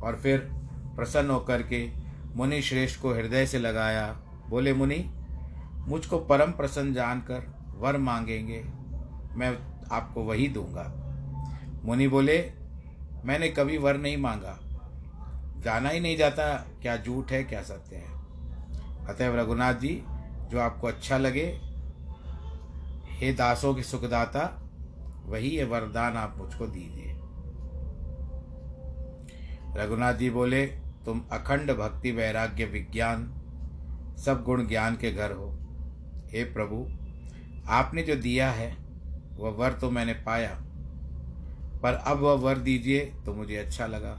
और 0.04 0.16
फिर 0.16 0.50
प्रसन्न 0.96 1.30
होकर 1.30 1.62
के 1.62 1.92
मुनि 2.36 2.62
श्रेष्ठ 2.62 3.02
को 3.02 3.14
हृदय 3.14 3.46
से 3.46 3.60
लगाया। 3.60 4.18
बोले, 4.50 4.74
मुनि, 4.74 5.14
मुझको 5.88 6.20
परम 6.20 6.52
प्रसन्न 6.52 6.94
जानकर 6.94 7.72
वर 7.78 7.98
मांगेंगे। 7.98 8.64
मैं 9.36 9.58
आपको 9.92 10.24
वही 10.24 10.48
दूँगा। 10.48 10.98
मुनि 11.86 12.08
बोले 12.08 12.61
मैंने 13.26 13.48
कभी 13.48 13.78
वर 13.78 13.98
नहीं 13.98 14.18
मांगा। 14.18 14.60
जाना 15.64 15.90
ही 15.90 16.00
नहीं 16.00 16.18
जाता 16.18 16.54
क्या 16.82 16.98
झूठ 16.98 17.32
है, 17.32 17.44
क्या 17.44 17.62
सत्य 17.64 17.96
है। 17.96 18.12
अतएव 19.08 19.36
रघुनाथ 19.36 19.74
जी, 19.74 20.04
जो 20.48 20.60
आपको 20.60 20.88
अच्छा 20.88 21.18
लगे, 21.18 21.62
हे 23.10 23.34
दासों 23.34 23.76
के 23.76 23.84
सुखदाता, 23.84 24.62
वही 25.26 25.50
ये 25.50 25.64
वरदान 25.64 26.18
आप 26.18 26.36
मुझको 26.38 26.68
दीजिए। 26.68 27.12
रघुनाथ 29.82 30.14
जी 30.14 30.30
बोले, 30.30 30.66
तुम 31.06 31.26
अखंड 31.32 31.72
भक्ति, 31.72 32.12
वैराग्य, 32.12 32.66
विज्ञान, 32.66 33.38
सब 34.18 34.44
गुण 34.44 34.68
ज्ञान 34.68 34.96
के 34.96 35.12
घर 35.12 35.32
हो। 35.32 35.58
हे 36.34 36.44
प्रभु, 36.44 36.90
आपने 37.68 38.04
जो 38.04 38.16
दिया 38.16 38.52
है, 38.52 38.78
वह 39.36 39.50
वर 39.50 39.74
तो 39.74 39.92
मैंने 39.92 40.14
पाया। 40.14 40.62
पर 41.84 41.94
अब 41.94 42.20
वह 42.20 42.34
वर 42.40 42.58
दीजिए 42.60 43.00
तो 43.26 43.34
मुझे 43.34 43.56
अच्छा 43.56 43.88
लगा। 43.88 44.18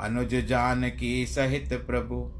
अनुज 0.00 0.34
जान 0.46 0.88
की 0.90 1.14
सहित 1.26 1.72
प्रभु, 1.86 2.30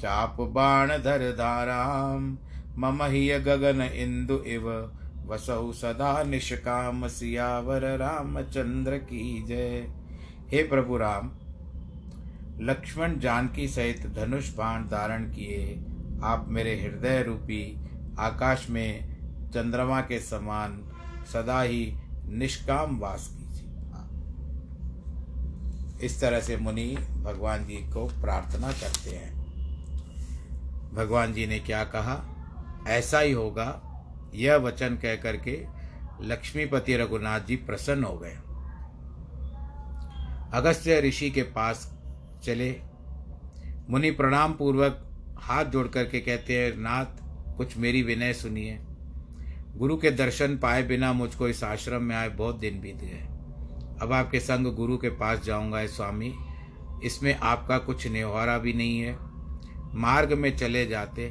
चाप 0.00 0.36
बाण 0.50 0.90
धर 0.98 1.30
धाराम 1.32 2.36
मम 2.78 3.02
ही 3.04 3.28
गगन 3.40 3.82
इंदु 3.82 4.34
इव, 4.46 4.68
वसौ 5.26 5.72
सदा 5.72 6.22
निष्काम 6.22 7.06
सियावर 7.08 7.84
रामचंद्र 7.98 8.98
की 8.98 9.42
जय। 9.48 9.86
हे 10.52 10.62
प्रभु 10.62 10.96
राम, 10.96 11.30
लक्ष्मण 12.60 13.18
जानकी 13.18 13.66
सहित 13.68 14.06
धनुष 14.16 14.54
बाण 14.54 14.84
धारण 14.84 15.24
किए, 15.24 15.78
आप 16.22 16.46
मेरे 16.48 16.74
हृदय 16.80 17.22
रूपी 17.22 17.62
आकाश 18.18 18.68
में 18.70 19.50
चंद्रमा 19.50 20.00
के 20.00 20.18
समान 20.20 20.80
सदा 21.32 21.60
ही 21.62 21.84
निष्काम 22.30 22.98
वास 22.98 23.28
कीजिए। 23.32 23.50
इस 26.06 26.20
तरह 26.20 26.40
से 26.40 26.56
मुनि 26.56 26.96
भगवान 27.22 27.64
जी 27.64 27.74
को 27.74 28.06
प्रार्थना 28.06 28.72
करते 28.72 29.10
हैं। 29.10 29.40
भगवान 30.94 31.32
जी 31.32 31.46
ने 31.46 31.58
क्या 31.58 31.84
कहा? 31.84 32.36
ऐसा 32.88 33.18
ही 33.18 33.32
होगा। 33.32 33.82
यह 34.34 34.56
वचन 34.56 34.96
कह 34.96 35.16
करके 35.16 35.66
लक्ष्मीपति 36.20 36.96
रघुनाथ 36.96 37.40
जी 37.40 37.56
प्रसन्न 37.56 38.04
हो 38.04 38.18
गए। 38.18 38.36
अगस्त्य 40.52 41.00
ऋषि 41.00 41.30
के 41.30 41.42
पास 41.42 41.98
चले। 42.44 42.80
मुनि 43.90 44.10
प्रणाम 44.10 44.52
पूर्वक 44.52 45.06
हाथ 45.38 45.64
जोड़ 45.64 45.88
करके 45.88 46.20
कहते 46.20 46.64
हैं, 46.64 46.76
नाथ, 46.76 47.06
कुछ 47.56 47.76
मेरी 47.76 48.02
विनय 48.02 48.32
सुनिए। 48.32 48.80
गुरु 49.80 49.96
के 49.96 50.10
दर्शन 50.10 50.56
पाए 50.58 50.82
बिना 50.82 51.12
मुझको 51.12 51.48
इस 51.48 51.64
आश्रम 51.64 52.02
में 52.02 52.16
आए 52.16 52.28
बहुत 52.28 52.58
दिन 52.58 52.80
बीत 52.80 52.96
गए। 52.96 53.28
अब 54.02 54.12
आपके 54.12 54.40
संग 54.40 54.74
गुरु 54.74 54.96
के 54.96 55.08
पास 55.08 55.40
जाऊँगा 55.40 55.86
स्वामी। 55.86 56.34
इसमें 57.04 57.38
आपका 57.38 57.78
कुछ 57.78 58.08
न्यौहारा 58.08 58.58
भी 58.58 58.72
नहीं 58.72 59.00
है। 59.00 59.18
मार्ग 59.94 60.32
में 60.32 60.56
चले 60.56 60.86
जाते, 60.86 61.28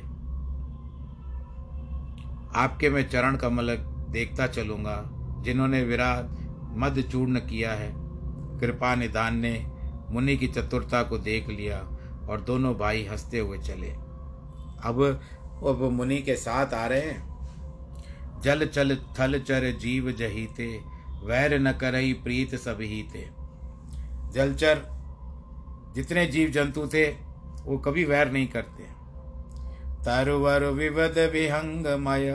आपके 2.55 2.89
मैं 2.89 3.09
चरण 3.09 3.35
कमल 3.35 3.75
देखता 4.09 4.47
चलूँगा, 4.47 5.03
जिन्होंने 5.41 5.83
विराट 5.83 6.29
मद 6.77 7.01
चूर्ण 7.11 7.39
किया 7.39 7.73
है। 7.73 7.91
कृपा 8.59 8.95
निदान 8.95 9.37
ने 9.37 9.71
मुनि 10.11 10.37
की 10.37 10.47
चतुरता 10.47 11.03
को 11.03 11.17
देख 11.17 11.49
लिया 11.49 11.79
और 12.29 12.41
दोनों 12.41 12.75
भाई 12.75 13.05
हँसते 13.05 13.39
हुए 13.39 13.57
चले। 13.57 13.89
अब 14.83 15.21
अब 15.67 15.89
मुनि 15.91 16.17
के 16.17 16.35
साथ 16.35 16.73
आ 16.73 16.87
रहे 16.87 17.01
हैं। 17.01 17.28
जल 18.43 18.65
चल 18.65 18.95
थल 19.19 19.39
चर 19.39 19.71
जीव 19.79 20.11
जहीते, 20.11 20.67
वैर 21.23 21.59
न 21.59 21.71
करई 21.71 22.13
प्रीत 22.13 22.55
सब 22.55 22.77
ही 22.81 23.03
थे 23.15 23.25
जलचर 24.33 24.81
जितने 25.95 26.25
जीव 26.25 26.49
जंतु 26.49 26.87
थे, 26.87 27.05
वो 27.63 27.77
कभी 27.77 28.03
वैर 28.05 28.31
नहीं 28.31 28.47
करते। 28.47 28.83
तरवर 30.05 30.63
विविध 30.63 31.17
विहंगमय, 31.33 32.31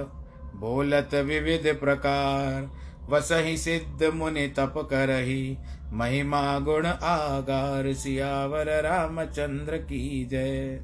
बोलत 0.55 1.14
विविध 1.14 1.67
प्रकार, 1.81 2.71
वसही 3.09 3.57
सिद्ध 3.57 4.05
मुनि 4.14 4.47
तप 4.49 4.75
करही। 4.90 5.57
महिमा 5.93 6.59
गुण 6.59 6.87
आगार, 6.87 7.93
सियावर 7.95 8.67
रामचंद्र 8.83 9.77
की 9.77 10.25
जय। 10.25 10.81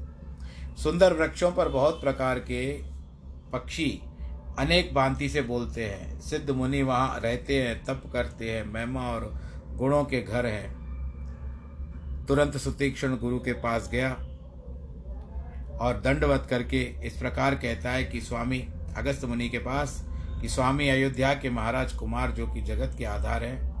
सुंदर 0.83 1.13
वृक्षों 1.13 1.51
पर 1.51 1.69
बहुत 1.69 2.01
प्रकार 2.01 2.39
के 2.39 2.63
पक्षी 3.53 4.01
अनेक 4.59 4.93
भांति 4.93 5.29
से 5.29 5.41
बोलते 5.41 5.85
हैं। 5.85 6.19
सिद्ध 6.19 6.49
मुनि 6.49 6.81
वहाँ 6.81 7.19
रहते 7.19 7.63
हैं, 7.63 7.83
तप 7.83 8.03
करते 8.13 8.51
हैं, 8.51 8.73
महिमा 8.73 9.11
और 9.11 9.41
गुणों 9.75 10.03
के 10.03 10.21
घर 10.21 10.45
हैं। 10.45 10.81
तुरंत 12.25 12.57
सुतीक्षण 12.57 13.17
गुरु 13.17 13.39
के 13.39 13.53
पास 13.53 13.89
गया 13.91 14.13
और 15.77 16.01
दंडवत 16.03 16.47
करके 16.49 16.81
इस 16.81 17.17
प्रकार 17.17 17.55
कहता 17.55 17.91
है 17.91 18.03
कि, 18.03 18.21
स्वामी, 18.21 18.69
अगस्त 18.97 19.25
मुनि 19.25 19.49
के 19.49 19.59
पास, 19.59 20.05
कि 20.41 20.49
स्वामी 20.49 20.89
अयोध्या 20.89 21.33
के 21.33 21.49
महाराज 21.49 21.93
कुमार 21.93 22.31
जो 22.31 22.47
कि 22.47 22.61
जगत 22.61 22.95
के 22.97 23.05
आधार 23.05 23.43
हैं, 23.43 23.71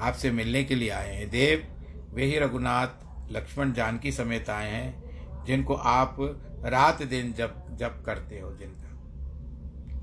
आपसे 0.00 0.30
मिलने 0.30 0.64
के 0.64 0.74
लिए 0.74 0.90
आए 0.90 1.14
हैं। 1.14 1.30
देव, 1.30 1.68
वे 2.14 2.24
ही 2.24 2.38
रघुनाथ, 2.38 2.88
लक्ष्मण 3.30 3.72
जानकी 3.72 4.12
समेत 4.12 4.50
आए 4.50 4.70
हैं, 4.70 5.08
जिनको 5.44 5.74
आप 5.74 6.16
रात 6.64 7.02
दिन 7.02 7.32
जब 7.32 7.76
जब 7.76 8.04
करते 8.04 8.40
हो, 8.40 8.56
जिनका 8.56 8.87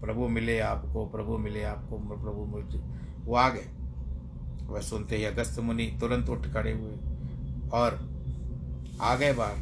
प्रभु 0.01 0.27
मिले 0.27 0.59
आपको, 0.59 1.05
प्रभु 1.05 1.37
मिले 1.37 1.63
आपको, 1.63 1.97
प्रभु 1.97 2.45
मुझे 2.45 2.79
वो 3.21 3.35
आ 3.35 3.49
गए। 3.49 3.67
वह 4.65 4.81
सुनते 4.81 5.17
ही 5.17 5.23
अगस्त 5.23 5.59
मुनि 5.59 5.97
तुरंत 5.99 6.29
उठ 6.29 6.47
खड़े 6.47 6.71
हुए 6.71 6.93
और 7.73 8.15
आ 9.01 9.15
गए 9.15 9.33
बाहर। 9.33 9.55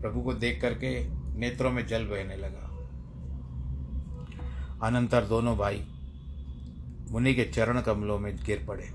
प्रभु 0.00 0.20
को 0.20 0.34
देख 0.34 0.62
करके 0.62 1.08
नेत्रों 1.38 1.70
में 1.70 1.86
जल 1.86 2.04
बहने 2.04 2.36
लगा। 2.36 2.62
अनंतर 4.86 5.24
दोनों 5.24 5.56
भाई 5.56 5.86
मुनि 7.10 7.34
के 7.34 7.44
चरण 7.44 7.80
कमलों 7.80 8.18
में 8.18 8.36
गिर 8.36 8.64
पड़े। 8.68 8.90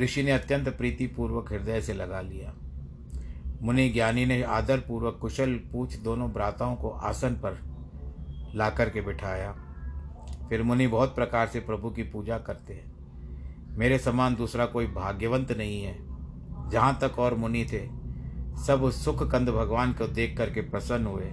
ऋषि 0.00 0.22
ने 0.22 0.30
अत्यंत 0.30 0.68
प्रीतिपूर्वक 0.68 1.52
हृदय 1.52 1.80
से 1.80 1.94
लगा 1.94 2.20
लिया। 2.20 2.54
मुनि 3.62 3.88
ज्ञानी 3.88 4.26
ने 4.26 4.42
आदर 4.42 4.78
पूर्वक 4.80 5.18
कुशल 5.22 5.54
पूछ 5.54 5.96
दोनों 5.96 6.30
भ्राताओं 6.32 6.76
को 6.76 6.90
आसन 6.90 7.34
पर 7.34 7.69
ला 8.54 8.70
करके 8.70 9.00
बिठाया। 9.00 9.52
फिर 10.48 10.62
मुनि 10.62 10.86
बहुत 10.86 11.14
प्रकार 11.14 11.46
से 11.46 11.60
प्रभु 11.60 11.90
की 11.90 12.02
पूजा 12.02 12.38
करते 12.38 12.74
हैं। 12.74 12.92
मेरे 13.78 13.98
समान 13.98 14.34
दूसरा 14.34 14.66
कोई 14.66 14.86
भाग्यवंत 14.86 15.52
नहीं 15.52 15.82
है। 15.82 15.98
जहाँ 16.70 16.98
तक 17.02 17.18
और 17.18 17.34
मुनि 17.34 17.64
थे, 17.64 17.88
सब 18.66 18.90
सुख 18.90 19.30
कंद 19.30 19.48
भगवान 19.48 19.92
को 19.92 20.06
देख 20.06 20.38
करके 20.38 20.60
प्रसन्न 20.60 21.06
हुए। 21.06 21.32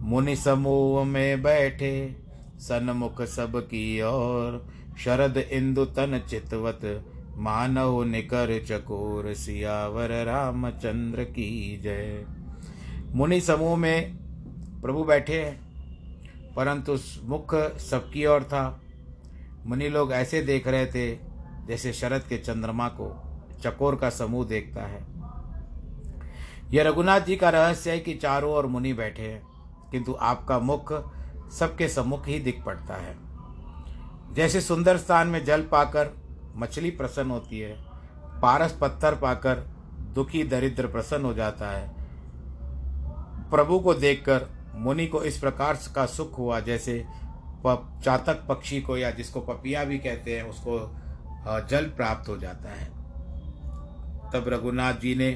मुनि 0.00 0.36
समूह 0.36 1.04
में 1.04 1.42
बैठे, 1.42 2.16
सन्मुख 2.58 3.22
सब 3.22 3.66
की 3.66 4.00
और 4.00 4.68
शरद 4.98 5.36
इंदु 5.36 5.84
तन 5.84 6.22
चितवत, 6.28 7.04
मानव 7.36 8.02
निकर 8.02 8.64
चकोर, 8.64 9.34
सियावर 9.34 10.24
रामचंद्र 10.24 11.24
की 11.24 11.80
जय। 11.80 12.26
मुनि 13.14 13.40
समूह 13.40 13.76
में 13.76 14.16
प्रभु 14.82 15.04
बैठे 15.04 15.42
हैं। 15.42 15.71
परंतु 16.56 16.98
मुख 17.22 17.54
सबकी 17.80 18.24
ओर 18.26 18.42
था। 18.42 18.80
मुनि 19.66 19.88
लोग 19.88 20.12
ऐसे 20.12 20.42
देख 20.42 20.66
रहे 20.66 20.86
थे 20.86 21.14
जैसे 21.66 21.92
शरद 21.92 22.22
के 22.22 22.38
चंद्रमा 22.38 22.88
को 22.88 23.08
चकोर 23.62 23.96
का 23.96 24.10
समूह 24.10 24.46
देखता 24.46 24.82
है। 24.82 25.00
यह 26.70 26.82
रघुनाथ 26.82 27.20
जी 27.20 27.36
का 27.36 27.50
रहस्य 27.50 27.90
है 27.90 27.98
कि 27.98 28.14
चारों 28.14 28.52
ओर 28.52 28.66
मुनि 28.66 28.92
बैठे 28.92 29.22
हैं, 29.22 29.42
किंतु 29.90 30.16
आपका 30.20 30.58
मुख 30.58 30.92
सबके 31.52 31.88
सम्मुख 31.88 32.26
ही 32.28 32.38
दिख 32.38 32.62
पड़ता 32.64 32.94
है। 32.94 33.16
जैसे 34.34 34.60
सुंदर 34.60 34.96
स्थान 34.96 35.28
में 35.28 35.44
जल 35.44 35.62
पाकर 35.62 36.10
मछली 36.56 36.90
प्रसन्न 36.90 37.30
होती 37.30 37.58
है, 37.60 37.76
पारस 38.42 38.78
पत्थर 38.80 39.14
पाकर 39.14 39.66
दुखी 40.14 40.42
दरिद्र 40.44 40.86
प्रसन्न 40.86 41.24
हो 41.24 41.34
जाता 41.34 41.70
है। 41.70 41.90
प्रभु 43.50 43.78
को 43.78 43.94
देखकर 43.94 44.48
मुनि 44.74 45.06
को 45.06 45.22
इस 45.22 45.38
प्रकार 45.38 45.78
का 45.94 46.06
सुख 46.06 46.38
हुआ, 46.38 46.60
जैसे 46.60 47.04
चातक 47.66 48.44
पक्षी 48.48 48.80
को 48.80 48.96
या 48.96 49.10
जिसको 49.10 49.40
पपिया 49.40 49.84
भी 49.84 49.98
कहते 49.98 50.36
हैं, 50.36 50.42
उसको 50.42 50.78
जल 51.68 51.84
प्राप्त 51.96 52.28
हो 52.28 52.36
जाता 52.36 52.70
है। 52.70 52.86
तब 54.32 54.44
रघुनाथ 54.48 54.94
जी 54.94 55.14
ने 55.14 55.32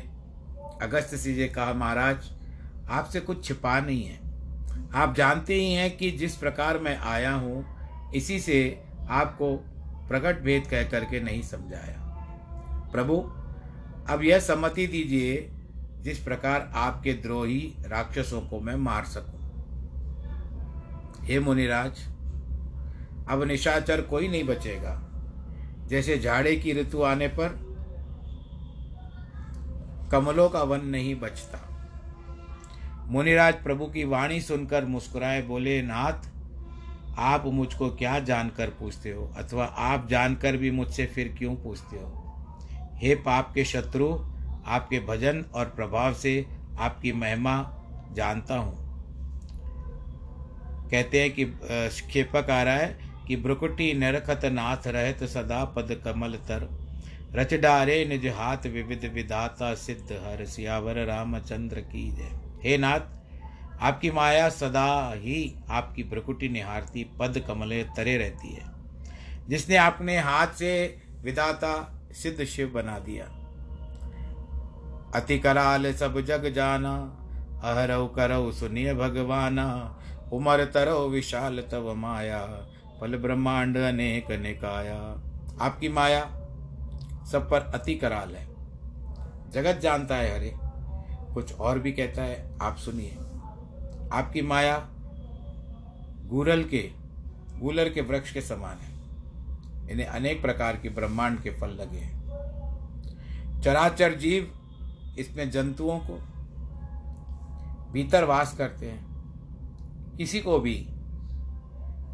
अगस्त 0.83 1.15
से 1.15 1.49
कहा, 1.49 1.73
महाराज, 1.73 2.31
आपसे 2.91 3.21
कुछ 3.21 3.45
छिपा 3.45 3.79
नहीं 3.81 4.05
है। 4.05 4.19
आप 4.95 5.15
जानते 5.15 5.55
ही 5.55 5.73
हैं 5.73 5.97
कि 5.97 6.11
जिस 6.11 6.37
प्रकार 6.37 6.79
मैं 6.79 6.99
आया 6.99 7.33
हूँ, 7.33 7.65
इसी 8.15 8.39
से 8.41 8.59
आपको 9.11 9.55
प्रकट 10.09 10.41
भेद 10.41 10.67
कह 10.67 10.83
करके 10.83 11.21
नहीं 11.21 11.43
समझाया। 11.43 12.03
प्रभु, 12.93 13.17
अब 14.11 14.21
यह 14.23 14.39
सम्मति 14.39 14.87
दीजिए 14.87 15.37
जिस 16.07 16.19
प्रकार 16.19 16.73
आपके 16.75 17.13
द्रोही 17.13 17.75
राक्षसों 17.87 18.41
को 18.41 18.61
मैं 18.61 18.77
मार 18.77 19.05
सकूँ। 19.05 19.41
हे 21.25 21.41
मुनिराज, 21.41 21.99
अब 23.29 23.43
निशाचर 23.43 24.01
कोई 24.01 24.29
नहीं 24.29 24.45
बचेगा। 24.45 25.03
जैसे 25.87 26.19
झाड़े 26.19 26.57
की 26.57 26.73
ऋतु 26.73 27.03
आने 27.03 27.29
पर 27.29 27.49
कमलों 30.13 30.49
का 30.49 30.63
वन 30.63 30.85
नहीं 30.85 31.21
बचता। 31.21 31.89
मुनिराज 33.07 33.55
प्रभु 33.55 33.87
की 33.87 34.05
वाणी 34.05 34.41
सुनकर 34.41 34.85
मुस्कुराए 34.85 35.43
बोले, 35.43 35.83
नाथ, 35.83 36.31
आप 37.19 37.47
मुझको 37.47 37.91
क्या 37.91 38.19
जानकर 38.19 38.67
पूछते 38.67 39.11
हो? 39.11 39.35
अथवा 39.37 39.65
आप 39.65 40.09
जानकर 40.09 40.57
भी 40.57 40.71
मुझसे 40.71 41.07
फिर 41.07 41.35
क्यों 41.39 41.55
पूछते 41.55 41.97
हो? 41.97 42.23
हे 42.95 43.15
पाप 43.15 43.53
के 43.55 43.65
शत्रु 43.65 44.36
आपके 44.67 45.01
भजन 45.01 45.45
और 45.55 45.65
प्रभाव 45.67 46.15
से 46.15 46.45
आपकी 46.79 47.13
महिमा 47.13 47.55
जानता 48.13 48.57
हूँ। 48.57 48.85
कहते 50.91 51.21
हैं 51.21 51.31
कि 51.31 51.45
क्षेपक 51.45 52.51
आ 52.51 52.63
रहा 52.63 52.75
है 52.75 52.97
कि 53.29 53.37
ब्रुकुटी 53.37 53.93
नरखत 53.95 54.45
नाथ 54.45 54.87
रहत 54.87 55.25
सदा 55.25 55.65
पद 55.65 56.01
कमल 56.05 56.35
तर। 56.49 56.69
रच 57.35 57.55
डारे 57.55 58.05
निज 58.05 58.27
हाथ 58.27 58.67
विविध 58.67 59.05
विधाता 59.05 59.75
सिद्ध 59.75 60.13
हर 60.13 60.45
सियावर 60.47 61.05
रामचंद्र 61.07 61.81
की 61.81 62.11
जय। 62.13 62.31
हे 62.65 62.77
नाथ, 62.79 63.01
आपकी 63.81 64.11
माया 64.11 64.49
सदा 64.49 65.13
ही 65.15 65.55
आपकी 65.71 66.03
प्रकुटी 66.03 66.49
निहारती 66.49 67.05
पद 67.19 67.43
कमले 67.49 67.83
तरे 67.97 68.17
रहती 68.17 68.55
है। 68.55 68.65
जिसने 69.49 69.77
अपने 69.77 70.19
हाथ 70.19 70.55
से 70.55 70.73
विदाता 71.23 71.75
सिद्ध 72.13 72.45
शिव 72.45 72.69
बना 72.69 72.99
दिया। 72.99 73.29
अति 75.17 75.39
कराल 75.39 75.93
सब 75.93 76.21
जग 76.21 76.53
जाना 76.53 77.23
अहरव 77.65 78.07
करव 78.07 78.53
सुनिय 78.53 78.95
भगवाना, 78.95 79.99
उमर 80.33 80.65
तरव 80.65 81.09
विशाल 81.09 81.61
तव 81.71 81.95
माया, 81.95 82.67
फल 83.01 83.17
ब्रह्मांड 83.17 83.77
अनेक 83.77 84.31
निकाया। 84.31 84.97
आपकी 85.61 85.89
माया 85.89 86.25
सब 87.33 87.49
पर 87.51 87.61
अति 87.61 87.95
कराल 87.95 88.35
है। 88.35 88.47
जगत 89.51 89.81
जानता 89.81 90.17
है 90.17 90.37
हरे, 90.37 90.53
कुछ 91.35 91.55
और 91.55 91.79
भी 91.79 91.93
कहता 91.93 92.23
है, 92.23 92.59
आप 92.63 92.77
सुनिए। 92.77 93.17
आपकी 94.13 94.43
माया 94.43 94.89
गूरल 96.27 96.65
के, 96.65 96.91
गूलर 97.59 97.89
के 97.89 98.01
वृक्ष 98.01 98.33
के 98.33 98.41
समान 98.41 98.77
है। 98.77 98.93
इन्हें 99.91 100.07
अनेक 100.07 100.43
प्रकार 100.43 100.77
के 100.77 100.89
ब्रह्मांड 100.89 101.41
के 101.41 101.51
फल 101.51 101.69
लगे 101.69 101.99
हैं। 101.99 102.23
चराचर 103.65 104.15
जीव 104.15 104.53
इसमें 105.19 105.51
जंतुओं 105.51 105.99
को 106.01 106.19
भीतर 107.93 108.25
वास 108.25 108.57
करते 108.57 108.91
हैं। 108.91 110.17
किसी 110.17 110.41
को 110.41 110.59
भी 110.59 110.87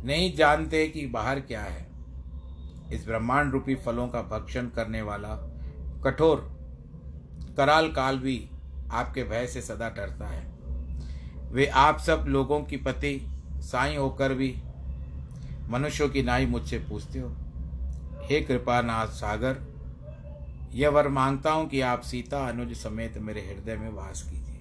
नहीं 0.04 0.34
जानते 0.36 0.86
कि 0.88 1.06
बाहर 1.06 1.40
क्या 1.40 1.62
है। 1.62 1.86
इस 2.92 3.06
ब्रह्मांड 3.06 3.52
रूपी 3.52 3.74
फलों 3.74 4.08
का 4.08 4.22
भक्षण 4.22 4.66
करने 4.68 5.02
वाला 5.02 5.34
कठोर 6.04 6.38
कराल 7.56 7.92
काल 7.92 8.18
भी 8.18 8.50
आपके 8.92 9.24
भय 9.24 9.46
से 9.46 9.60
सदा 9.60 9.88
डरता 9.88 10.26
है। 10.26 10.42
वे 11.50 11.66
आप 11.66 11.98
सब 11.98 12.24
लोगों 12.28 12.60
की 12.60 12.76
पति, 12.76 13.28
साई 13.56 13.96
होकर 13.96 14.34
भी 14.34 14.54
मनुष्यों 15.68 16.08
की 16.08 16.22
नाई 16.22 16.46
मुझसे 16.46 16.78
पूछते 16.78 17.18
हो, 17.18 17.28
हे 18.22 18.40
कृपानाथ 18.40 19.06
सागर 19.06 19.71
यह 20.74 20.88
वर 20.88 21.08
माँगता 21.08 21.52
हूँ 21.52 21.68
कि 21.68 21.80
आप 21.80 22.00
सीता 22.00 22.48
अनुज 22.48 22.76
समेत 22.76 23.18
मेरे 23.18 23.40
हृदय 23.40 23.76
में 23.76 23.90
वास 23.90 24.22
कीजिए। 24.22 24.58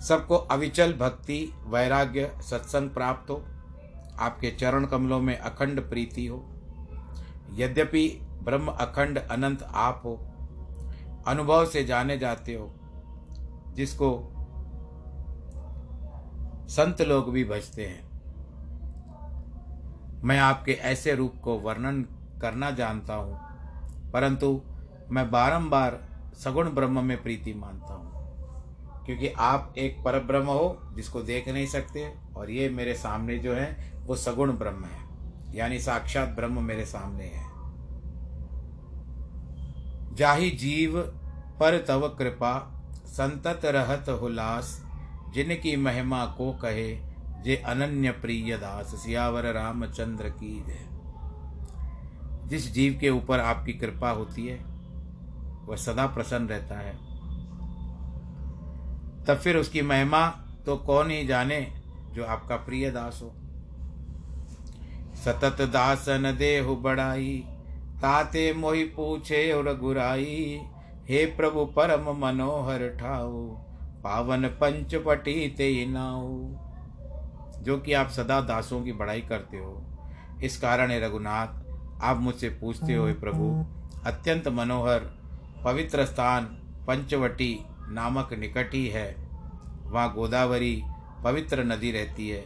सबको 0.00 0.36
अविचल 0.36 0.92
भक्ति, 0.92 1.52
वैराग्य, 1.66 2.32
सत्संग 2.40 2.90
प्राप्त 2.90 3.30
हो। 3.30 3.44
आपके 4.18 4.50
चरण 4.50 4.86
कमलों 4.86 5.20
में 5.20 5.38
अखंड 5.38 5.90
प्रीति 5.90 6.26
हो। 6.26 6.44
यद्यपि 7.52 8.20
ब्रह्म 8.42 8.68
अखंड 8.68 9.18
अनंत 9.18 9.62
आप 9.62 10.02
हो, 10.04 10.16
अनुभव 11.26 11.66
से 11.66 11.84
जाने 11.84 12.18
जाते 12.18 12.54
हो, 12.54 12.74
जिसको 13.74 14.34
संत 16.68 17.02
लोग 17.02 17.32
भी 17.32 17.44
भजते 17.44 17.86
हैं। 17.86 18.08
मैं 20.24 20.38
आपके 20.38 20.72
ऐसे 20.72 21.14
रूप 21.14 21.34
को 21.44 21.58
वर्णन 21.58 22.06
करना 22.38 22.70
जानता 22.70 23.14
हूँ, 23.14 23.38
परंतु 24.12 24.60
मैं 25.10 25.30
बारंबार 25.30 26.00
सगुण 26.34 26.68
ब्रह्म 26.70 27.04
में 27.04 27.22
प्रीति 27.22 27.54
मानता 27.54 27.94
हूँ, 27.94 29.04
क्योंकि 29.06 29.28
आप 29.28 29.74
एक 29.78 30.02
पर 30.04 30.18
ब्रह्म 30.20 30.46
हो 30.46 30.78
जिसको 30.94 31.22
देख 31.22 31.48
नहीं 31.48 31.66
सकते, 31.66 32.12
और 32.36 32.50
ये 32.50 32.68
मेरे 32.68 32.94
सामने 32.94 33.38
जो 33.38 33.54
है, 33.54 33.94
वो 34.06 34.16
सगुण 34.16 34.52
ब्रह्म 34.52 34.84
है, 34.84 35.06
यानी 35.54 35.78
साक्षात 35.80 36.28
ब्रह्म 36.28 36.62
मेरे 36.64 36.84
सामने 36.86 37.24
है। 37.24 37.46
जाहि 40.14 40.50
जीव 40.50 41.00
पर 41.60 41.78
तव 41.78 42.08
कृपा, 42.08 42.54
संतत 43.06 43.60
रहत 43.64 44.08
हुलास, 44.20 44.80
जिनकी 45.34 45.76
महिमा 45.76 46.24
को 46.38 46.52
कहे, 46.52 46.92
जे 47.42 47.56
अनन्य 47.66 48.10
प्रिय 48.12 48.56
दास, 48.56 48.94
सियावर 48.94 49.52
रामचंद्र 49.54 50.28
की 50.30 50.54
जय। 50.60 50.86
जिस 52.48 52.72
जीव 52.72 52.98
के 53.00 53.10
ऊपर 53.10 53.40
आपकी 53.40 53.72
कृपा 53.72 54.10
होती 54.10 54.46
है, 54.46 54.58
वह 55.66 55.76
सदा 55.76 56.06
प्रसन्न 56.06 56.48
रहता 56.48 56.78
है। 56.78 56.92
तब 59.26 59.40
फिर 59.44 59.56
उसकी 59.56 59.82
महिमा 59.82 60.26
तो 60.66 60.76
कौन 60.76 61.10
ही 61.10 61.26
जाने 61.26 61.60
जो 62.14 62.24
आपका 62.24 62.56
प्रिय 62.56 62.90
दास 62.90 63.20
हो। 63.22 63.32
सतत 65.16 65.60
दासन 65.62 66.34
देहु 66.38 66.76
बढ़ाई, 66.76 67.36
ताते 68.02 68.52
मोहि 68.52 68.84
पूछे 68.96 69.50
और 69.52 69.76
गुराई, 69.78 70.60
हे 71.08 71.24
प्रभु 71.26 71.64
परम 71.76 72.10
मनोहर 72.18 72.88
ठाओ 72.96 73.46
पावन 74.04 74.48
पंचपटी 74.60 75.48
ते 75.48 75.86
नाओ 75.86 76.28
जो 77.62 77.78
कि 77.78 77.92
आप 77.92 78.08
सदा 78.08 78.40
दासों 78.40 78.82
की 78.82 78.92
बड़ाई 78.92 79.20
करते 79.20 79.56
हो। 79.56 79.82
इस 80.42 80.60
कारण 80.60 80.90
है 80.90 81.00
रघुनाथ 81.00 81.67
आप 82.02 82.18
मुझसे 82.20 82.48
पूछते 82.50 82.94
हो 82.94 83.06
प्रभु 83.20 83.46
अत्यंत 84.06 84.48
मनोहर 84.48 85.00
पवित्र 85.64 86.04
स्थान 86.06 86.44
पंचवटी 86.86 87.58
नामक 87.88 88.32
निकट 88.32 88.74
ही। 88.74 88.86
है 88.88 89.08
वहाँ 89.84 90.12
गोदावरी 90.14 90.82
पवित्र 91.24 91.64
नदी 91.64 91.90
रहती 91.92 92.28
है 92.28 92.44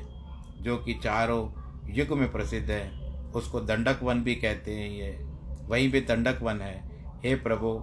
जो 0.60 0.76
कि 0.76 0.94
चारों 0.94 1.42
युग 1.94 2.16
में 2.18 2.30
प्रसिद्ध 2.32 2.70
है। 2.70 2.90
उसको 3.34 3.60
दंडक 3.60 4.02
वन 4.02 4.22
भी 4.22 4.34
कहते 4.34 4.74
हैं 4.74 4.88
ये। 4.90 5.10
वहीं 5.68 5.90
पे 5.92 6.00
दंडक 6.00 6.38
वन 6.42 6.60
है। 6.60 6.74
हे 7.24 7.34
प्रभु 7.34 7.76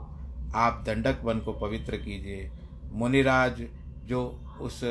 आप 0.55 0.83
दंडक 0.85 1.21
वन 1.23 1.39
को 1.39 1.53
पवित्र 1.53 1.97
कीजिए। 1.97 2.51
मुनिराज 2.93 3.63
जो 4.05 4.23
उस 4.61 4.81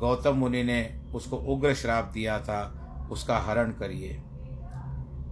गौतम 0.00 0.36
मुनि 0.36 0.62
ने 0.62 0.80
उसको 1.14 1.36
उग्र 1.36 1.74
श्राप 1.74 2.10
दिया 2.14 2.38
था 2.40 3.08
उसका 3.10 3.38
हरण 3.38 3.70
करिए। 3.72 4.20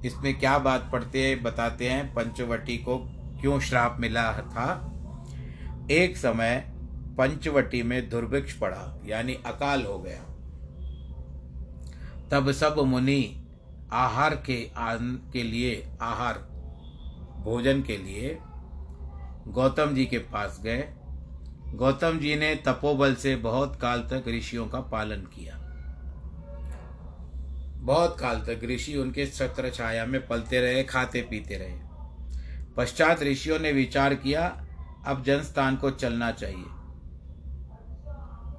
इसमें 0.05 0.39
क्या 0.39 0.59
बात 0.59 0.89
पढ़ते 0.93 1.29
हैं, 1.29 1.43
बताते 1.43 1.89
हैं, 1.89 2.15
पंचवटी 2.15 2.79
को 2.79 2.99
क्यों 3.41 3.61
श्राप 3.61 3.97
मिला 4.01 4.33
था? 4.33 4.91
एक 5.91 6.17
समय 6.17 6.73
पंचवटी 7.19 7.83
में 7.83 8.11
दुर्भिक्ष 8.11 8.53
पड़ा, 8.53 9.01
यानी 9.07 9.35
अकाल 9.35 9.83
हो 9.83 9.99
गया। 9.99 10.23
तब 12.31 12.53
सब 12.53 12.79
मुनि 12.79 13.47
आहार 13.93 14.35
के 14.35 14.71
आन, 14.77 15.31
के 15.33 15.43
लिए, 15.43 15.89
आहार, 16.03 16.35
भोजन 17.45 17.83
के 17.83 17.97
लिए 17.97 18.39
गौतम 19.49 19.95
जी 19.95 20.07
के 20.07 20.19
पास 20.19 20.61
गए। 20.63 20.89
गौतम 21.75 22.19
जी 22.19 22.37
ने 22.37 22.55
तपोबल 22.55 23.15
से 23.15 23.37
बहुत 23.37 23.81
काल 23.81 24.01
तक 24.01 24.25
ऋषियों 24.29 24.67
का 24.67 24.81
पालन 24.81 25.17
किया। 25.17 25.64
बहुत 27.85 28.21
काल 28.21 28.39
तक 28.39 28.61
ऋषि 28.65 28.97
उनके 28.97 29.27
छत्र 29.27 29.71
छाया 29.71 30.07
में 30.07 30.27
पलते 30.27 30.61
रहे, 30.61 30.85
खाते 30.85 31.23
पीते 31.23 31.57
रहे। 31.57 31.79
पश्चात 32.77 33.23
ऋषियों 33.23 33.59
ने 33.59 33.73
विचार 33.73 34.15
किया, 34.15 34.67
अब 35.07 35.25
जनस्थान 35.25 35.77
को 35.77 35.91
चलना 35.91 36.31
चाहिए। 36.31 36.65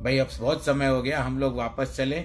भाई, 0.04 0.18
अब 0.18 0.28
बहुत 0.40 0.66
समय 0.66 0.88
हो 0.88 1.02
गया, 1.02 1.24
हम 1.24 1.40
लोग 1.40 1.56
वापस 1.56 1.96
चले। 1.98 2.20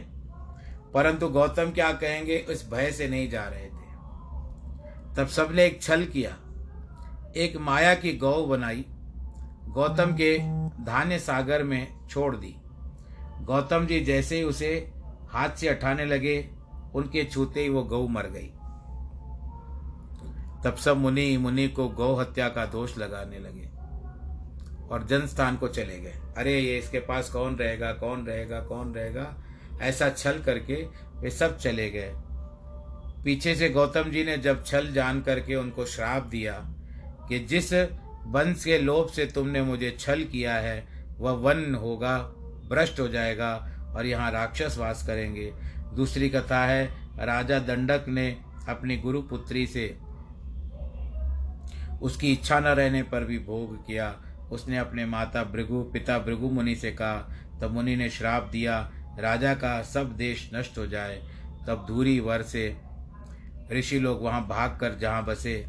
परंतु 0.95 1.29
गौतम 1.29 1.71
क्या 1.71 1.93
कहेंगे, 1.93 2.47
उस 2.51 2.71
भय 2.71 2.91
से 2.91 3.09
नहीं 3.09 3.31
जा 3.31 3.45
रहे 3.45 3.67
थे। 3.67 3.91
तब 5.17 5.27
सबने 5.27 5.65
एक 5.65 5.83
छल 5.83 6.05
किया, 6.05 6.37
एक 7.37 7.57
माया 7.57 7.95
की 7.95 8.17
गौ 8.17 8.47
बनाई, 8.47 8.85
गौतम 9.65 10.13
के 10.21 10.39
धान्य 10.85 11.19
सागर 11.19 11.63
में 11.63 12.09
छोड़ 12.11 12.37
दी। 12.37 12.57
गौतम 13.41 13.87
जी 13.87 14.01
जैसे 14.01 14.37
ही 14.37 14.43
उसे 14.43 14.93
हाथ 15.29 15.51
से 15.51 15.71
हटाने 15.71 16.05
लगे 16.05 16.51
उनके 16.95 17.25
छूते 17.25 17.61
ही 17.61 17.69
वो 17.69 17.83
गौ 17.83 18.09
मर 18.09 18.27
गई। 18.27 18.53
तब 20.65 20.77
सब 20.77 20.97
मुनि 20.97 21.37
मुनि 21.37 21.69
को 21.69 21.89
गौ 21.89 22.15
हत्या 22.15 22.49
का 22.49 22.67
दोष 22.67 22.99
लगाने 22.99 23.39
लगे 23.39 23.71
और 24.89 25.07
जनस्थान 25.07 25.57
को 25.57 25.69
चले 25.69 26.01
गए। 26.01 26.15
अरे, 26.37 26.61
ये 26.61 26.79
इसके 26.79 26.99
पास 26.99 27.31
कौन 27.31 27.57
रहेगा? 27.57 27.93
कौन 27.93 28.27
रहेगा? 28.27 28.61
कौन 28.61 28.95
रहेगा? 28.95 29.37
ऐसा 29.83 30.11
छल 30.11 30.39
करके 30.39 30.87
वे 31.17 31.31
सब 31.31 31.59
चले 31.59 31.91
गए। 31.91 32.13
पीछे 33.25 33.55
से 33.55 33.71
गौतम 33.71 34.03
जी 34.03 34.25
ने 34.25 34.39
जब 34.39 34.65
छल 34.65 34.93
जान 34.93 35.21
करके 35.21 35.55
उनको 35.55 35.85
श्राप 35.85 36.23
दिया 36.23 36.53
कि 37.29 37.39
जिस 37.39 37.73
वंश 38.25 38.65
के 38.65 38.79
लोभ 38.79 39.09
से 39.09 39.27
तुमने 39.27 39.63
मुझे 39.63 39.97
छल 40.01 40.25
किया 40.25 40.55
है, 40.55 41.05
वह 41.19 41.33
वन 41.33 41.75
होगा, 41.75 42.19
भ्रष्ट 42.71 43.01
हो 43.01 43.09
जाएगा 43.09 43.71
और 43.97 44.07
यहाँ 44.07 44.31
राक्षस 44.31 44.77
वास 44.79 45.07
करेंगे। 45.07 45.55
दूसरी 45.95 46.29
कथा 46.29 46.65
है, 46.65 46.85
राजा 47.19 47.59
दंडक 47.59 48.05
ने 48.09 48.41
अपनी 48.69 48.97
गुरु 48.97 49.23
पुत्री 49.23 49.67
से 49.67 49.99
उसकी 52.03 52.33
इच्छा 52.33 52.61
न 52.61 52.65
रहने 52.65 53.03
पर 53.03 53.25
भी 53.25 53.39
भोग 53.39 53.87
किया। 53.87 54.15
उसने 54.53 54.79
अपने 54.79 55.07
माता 55.07 55.45
भृगु, 55.45 55.83
पिता 55.83 56.19
भृगु 56.19 56.51
मुनि 56.51 56.75
से 56.75 56.93
कहा, 56.93 57.17
तब 57.61 57.71
मुनि 57.71 57.97
ने 57.97 58.11
श्राप 58.11 58.49
दिया, 58.53 58.91
राजा 59.19 59.55
का 59.55 59.83
सब 59.83 60.17
देश 60.17 60.51
नष्ट 60.55 60.79
हो 60.79 60.87
जाए। 60.87 61.23
तब 61.67 61.85
धूरी 61.89 62.21
वर 62.21 62.43
से 62.43 62.77
ऋषि 63.73 63.99
लोग 63.99 64.23
वहाँ 64.23 64.47
भाग 64.49 64.79
कर 64.81 64.99
जहाँ 64.99 65.25
बसे, 65.25 65.67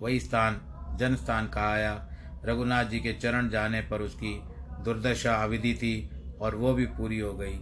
वही 0.00 0.20
स्थान 0.20 0.60
जन 1.00 1.16
स्थान 1.16 1.48
कहा 1.48 1.72
आया। 1.72 2.08
रघुनाथ 2.44 2.84
जी 2.84 3.00
के 3.00 3.12
चरण 3.12 3.48
जाने 3.48 3.80
पर 3.80 4.02
उसकी 4.02 4.42
दुर्दशा 4.84 5.34
अविधि 5.34 5.74
थी 5.74 6.10
और 6.40 6.54
वो 6.54 6.74
भी 6.74 6.86
पूरी 6.86 7.18
हो 7.18 7.32
गई। 7.32 7.60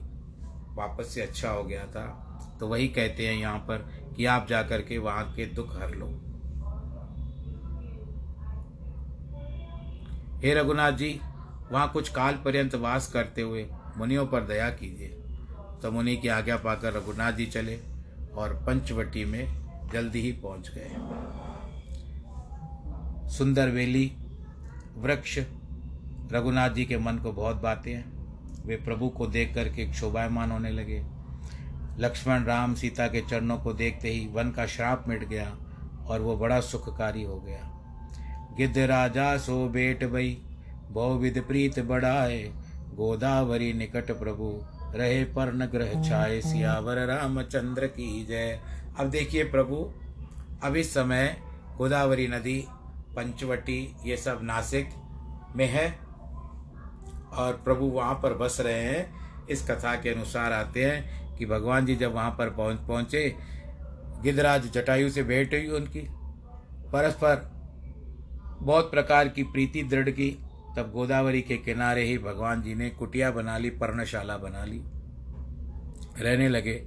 वापस 0.74 1.06
से 1.06 1.20
अच्छा 1.20 1.50
हो 1.50 1.64
गया 1.64 1.86
था। 1.86 2.06
तो 2.60 2.68
वही 2.68 2.88
कहते 2.88 3.26
हैं 3.28 3.34
यहाँ 3.34 3.58
पर 3.58 3.78
कि 4.16 4.24
आप 4.24 4.46
जाकर 4.48 4.82
के 4.82 4.98
वहाँ 4.98 5.32
के 5.34 5.46
दुख 5.46 5.76
हर 5.76 5.94
लो। 5.94 6.06
हे 10.40 10.54
रघुनाथ 10.54 10.92
जी, 10.92 11.20
वहाँ 11.72 11.90
कुछ 11.92 12.08
काल 12.08 12.34
पर्यंत 12.34 12.74
वास 12.74 13.12
करते 13.12 13.42
हुए 13.42 13.66
मुनियों 13.96 14.26
पर 14.26 14.40
दया 14.40 14.70
कीजिए। 14.70 15.08
तो 15.82 15.90
मुनि 15.90 16.16
की 16.16 16.28
आज्ञा 16.28 16.56
पाकर 16.56 16.92
रघुनाथ 16.92 17.32
जी 17.32 17.46
चले 17.46 17.78
और 18.34 18.54
पंचवटी 18.66 19.24
में 19.24 19.62
जल्दी 19.92 20.20
ही 20.20 20.32
पहुँच 20.32 20.70
गए। 20.74 20.90
सुंदर 23.28 23.68
वेली 23.68 24.12
वृक्ष, 24.96 25.38
रघुनाथ 26.32 26.70
जी 26.70 26.84
के 26.84 26.98
मन 26.98 27.18
को 27.18 27.32
बहुत 27.32 27.56
बातें 27.56 27.92
हैं। 27.94 28.11
वे 28.66 28.76
प्रभु 28.76 29.08
को 29.08 29.26
देख 29.26 29.54
करके 29.54 29.92
शोभायमान 29.92 30.50
होने 30.50 30.70
लगे। 30.70 31.02
लक्ष्मण 31.98 32.44
राम 32.44 32.74
सीता 32.74 33.06
के 33.06 33.20
चरणों 33.20 33.58
को 33.58 33.72
देखते 33.72 34.08
ही 34.08 34.26
वन 34.26 34.50
का 34.50 34.66
श्राप 34.66 35.04
मिट 35.08 35.24
गया 35.28 35.56
और 36.06 36.20
वो 36.20 36.36
बड़ा 36.36 36.60
सुखकारी 36.60 37.22
हो 37.22 37.40
गया। 37.40 37.68
गिद्ध 38.56 38.78
राजा 38.78 39.36
सो 39.36 39.68
बेट 39.68 40.04
बई, 40.04 40.38
बहुविध 40.90 41.42
प्रीत 41.42 41.78
बढ़ाए, 41.80 42.52
गोदावरी 42.94 43.72
निकट 43.72 44.10
प्रभु, 44.10 44.64
रहे 44.98 45.24
पर 45.24 45.52
न 45.52 45.66
ग्रह 45.66 46.02
छाए, 46.02 46.40
सियावर 46.40 47.06
रामचंद्र 47.06 47.86
की 47.86 48.26
जय। 48.26 48.60
अब 48.98 49.10
देखिए 49.10 49.44
प्रभु, 49.44 49.76
अब 50.62 50.76
इस 50.76 50.94
समय 50.94 51.36
गोदावरी 51.76 52.28
नदी, 52.28 52.64
पंचवटी, 53.16 53.96
ये 54.04 54.16
सब 54.16 54.40
नासिक 54.42 54.90
में 55.56 55.66
है। 55.66 56.01
और 57.32 57.52
प्रभु 57.64 57.84
वहाँ 57.84 58.14
पर 58.14 58.34
बस 58.34 58.60
रहे 58.60 58.82
हैं। 58.82 59.22
इस 59.46 59.70
कथा 59.70 59.94
के 59.94 60.10
अनुसार 60.10 60.52
आते 60.52 60.84
हैं 60.84 61.36
कि 61.36 61.46
भगवान 61.46 61.86
जी 61.86 61.96
जब 61.96 62.14
वहाँ 62.14 62.30
पर 62.30 62.50
पहुँच, 62.50 62.78
पहुँचे 62.78 63.36
गिदराज 64.22 64.72
जटायु 64.72 65.10
से 65.10 65.22
भेंट 65.22 65.54
हुई 65.54 65.66
उनकी। 65.66 66.08
परस्पर 66.92 67.50
बहुत 68.62 68.90
प्रकार 68.90 69.28
की 69.28 69.42
प्रीति 69.42 69.82
दृढ़ 69.82 70.10
की। 70.10 70.38
तब 70.76 70.90
गोदावरी 70.92 71.42
के 71.42 71.56
किनारे 71.56 72.04
ही 72.04 72.18
भगवान 72.18 72.62
जी 72.62 72.74
ने 72.74 72.90
कुटिया 72.90 73.30
बना 73.30 73.58
ली, 73.58 73.70
पर्णशाला 73.70 74.36
बना 74.36 74.64
ली। 74.64 74.82
रहने 76.24 76.48
लगे। 76.48 76.84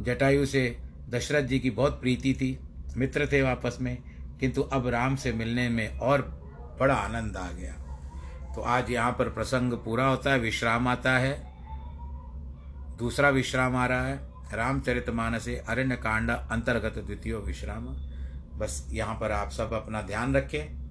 जटायु 0.00 0.46
से 0.46 0.76
दशरथ 1.08 1.42
जी 1.42 1.58
की 1.58 1.70
बहुत 1.70 2.00
प्रीति 2.00 2.34
थी। 2.34 2.58
मित्र 2.96 3.28
थे 3.32 3.42
वापस 3.42 3.78
में, 3.80 3.98
किंतु 4.40 4.62
अब 4.62 4.88
राम 4.88 5.16
से 5.16 5.32
मिलने 5.32 5.68
में 5.68 5.98
और 5.98 6.22
बड़ा 6.80 6.94
आनंद 6.94 7.36
आ 7.36 7.50
गया। 7.50 7.83
तो 8.54 8.60
आज 8.62 8.90
यहाँ 8.90 9.12
पर 9.12 9.28
प्रसंग 9.28 9.72
पूरा 9.84 10.06
होता 10.06 10.32
है, 10.32 10.38
विश्राम 10.38 10.88
आता 10.88 11.16
है। 11.18 11.32
दूसरा 12.98 13.28
विश्राम 13.30 13.76
आ 13.76 13.86
रहा 13.86 14.06
है 14.06 14.16
रामचरित 14.52 15.08
मानसे 15.10 15.56
अरण्य 15.68 15.96
कांड 15.96 16.30
अंतर्गत 16.30 16.98
द्वितीय 16.98 17.34
विश्राम। 17.36 17.86
बस 18.58 18.86
यहाँ 18.92 19.14
पर 19.14 19.32
आप 19.32 19.50
सब 19.50 19.72
अपना 19.72 20.02
ध्यान 20.02 20.36
रखें। 20.36 20.84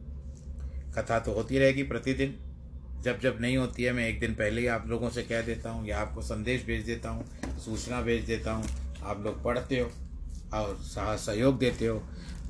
कथा 0.93 1.19
तो 1.19 1.33
होती 1.33 1.59
रहेगी 1.59 1.83
प्रतिदिन। 1.83 2.35
जब 3.03 3.19
जब 3.19 3.37
नहीं 3.41 3.55
होती 3.57 3.83
है, 3.83 3.91
मैं 3.93 4.07
एक 4.07 4.19
दिन 4.19 4.33
पहले 4.33 4.61
ही 4.61 4.67
आप 4.67 4.87
लोगों 4.87 5.09
से 5.09 5.23
कह 5.23 5.41
देता 5.41 5.69
हूँ 5.69 5.87
या 5.87 5.99
आपको 5.99 6.21
संदेश 6.21 6.65
भेज 6.65 6.85
देता 6.85 7.09
हूँ, 7.09 7.25
सूचना 7.59 8.01
भेज 8.01 8.25
देता 8.25 8.51
हूँ, 8.51 8.65
आप 9.05 9.23
लोग 9.23 9.43
पढ़ते 9.43 9.79
हो 9.79 9.89
और 10.53 10.77
सहयोग 11.17 11.57
देते 11.59 11.87
हो। 11.87 11.97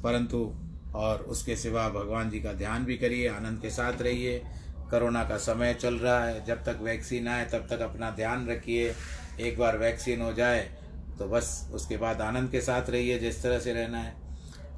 परंतु 0.04 0.52
और 0.96 1.22
उसके 1.28 1.56
सिवा 1.56 1.88
भगवान 1.90 2.30
जी 2.30 2.40
का 2.40 2.54
ध्यान 2.54 2.86
भी 2.86 2.98
करिए, 2.98 3.28
आनंद 3.28 3.62
के 3.62 3.70
साथ 3.70 4.02
रहिए। 4.02 4.44
कोरोना 4.94 5.24
का 5.24 5.38
समय 5.40 5.74
चल 5.76 5.96
रहा 5.96 6.24
है, 6.24 6.44
जब 6.46 6.64
तक 6.64 6.80
वैक्सीन 6.84 7.28
आए, 7.28 7.46
तब 7.46 7.68
तक 7.70 7.82
अपना 7.82 8.10
ध्यान 8.14 8.48
रखिए, 8.48 8.94
एक 9.42 9.58
बार 9.60 9.78
वैक्सीन 9.78 10.22
हो 10.22 10.34
जाए 10.34 10.60
तो 11.20 11.28
बस 11.28 11.70
उसके 11.74 11.98
बाद 11.98 12.22
आनंद 12.22 12.50
के 12.52 12.62
साथ 12.62 12.90
रहिए, 12.90 13.18
जिस 13.20 13.42
तरह 13.44 13.60
से 13.60 13.74
रहना 13.74 13.98
है। 14.00 14.14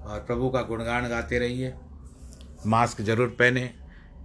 और 0.04 0.20
प्रभु 0.22 0.50
का 0.50 0.62
गुणगान 0.64 1.08
गाते 1.10 1.40
रहिए, 1.40 1.74
मास्क 2.68 3.02
ज़रूर 3.02 3.28
पहने 3.40 3.70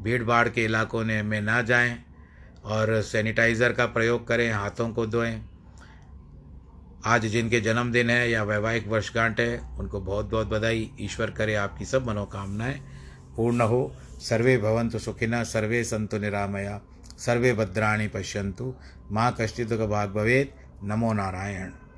भीड़ 0.02 0.22
भाड़ 0.24 0.48
के 0.48 0.64
इलाकों 0.64 1.04
ने 1.04 1.22
में 1.22 1.40
ना 1.42 1.60
जाएँ, 1.62 1.96
और 2.66 3.00
सैनिटाइज़र 3.02 3.72
का 3.72 3.86
प्रयोग 3.88 4.26
करें, 4.28 4.50
हाथों 4.52 4.88
को 4.90 5.06
धोएँ। 5.06 5.40
आज 7.06 7.26
जिनके 7.26 7.60
जन्मदिन 7.60 8.10
है 8.10 8.30
या 8.30 8.42
वैवाहिक 8.44 8.88
वर्षगांठ 8.88 9.40
है, 9.40 9.60
उनको 9.78 10.00
बहुत 10.00 10.26
बहुत 10.26 10.46
बधाई। 10.48 10.90
ईश्वर 11.00 11.30
करे 11.32 11.54
आपकी 11.56 11.84
सब 11.86 12.06
मनोकामनाएँ 12.06 12.80
पूर्ण 13.36 13.60
हो। 13.62 13.80
सर्वे 14.20 14.58
भवन्तु 14.58 14.98
सुखिनः, 14.98 15.42
सर्वे 15.42 15.84
सन्तु 15.84 16.18
निरामया, 16.18 16.80
सर्वे 17.18 17.52
भद्राणि 17.52 18.08
पश्यन्तु। 18.08 18.74
माँ 19.12 19.36
कश्चित् 19.40 19.72
भाग 19.72 20.10
भवेत्। 20.10 20.84
नमो 20.84 21.12
नारायण। 21.12 21.72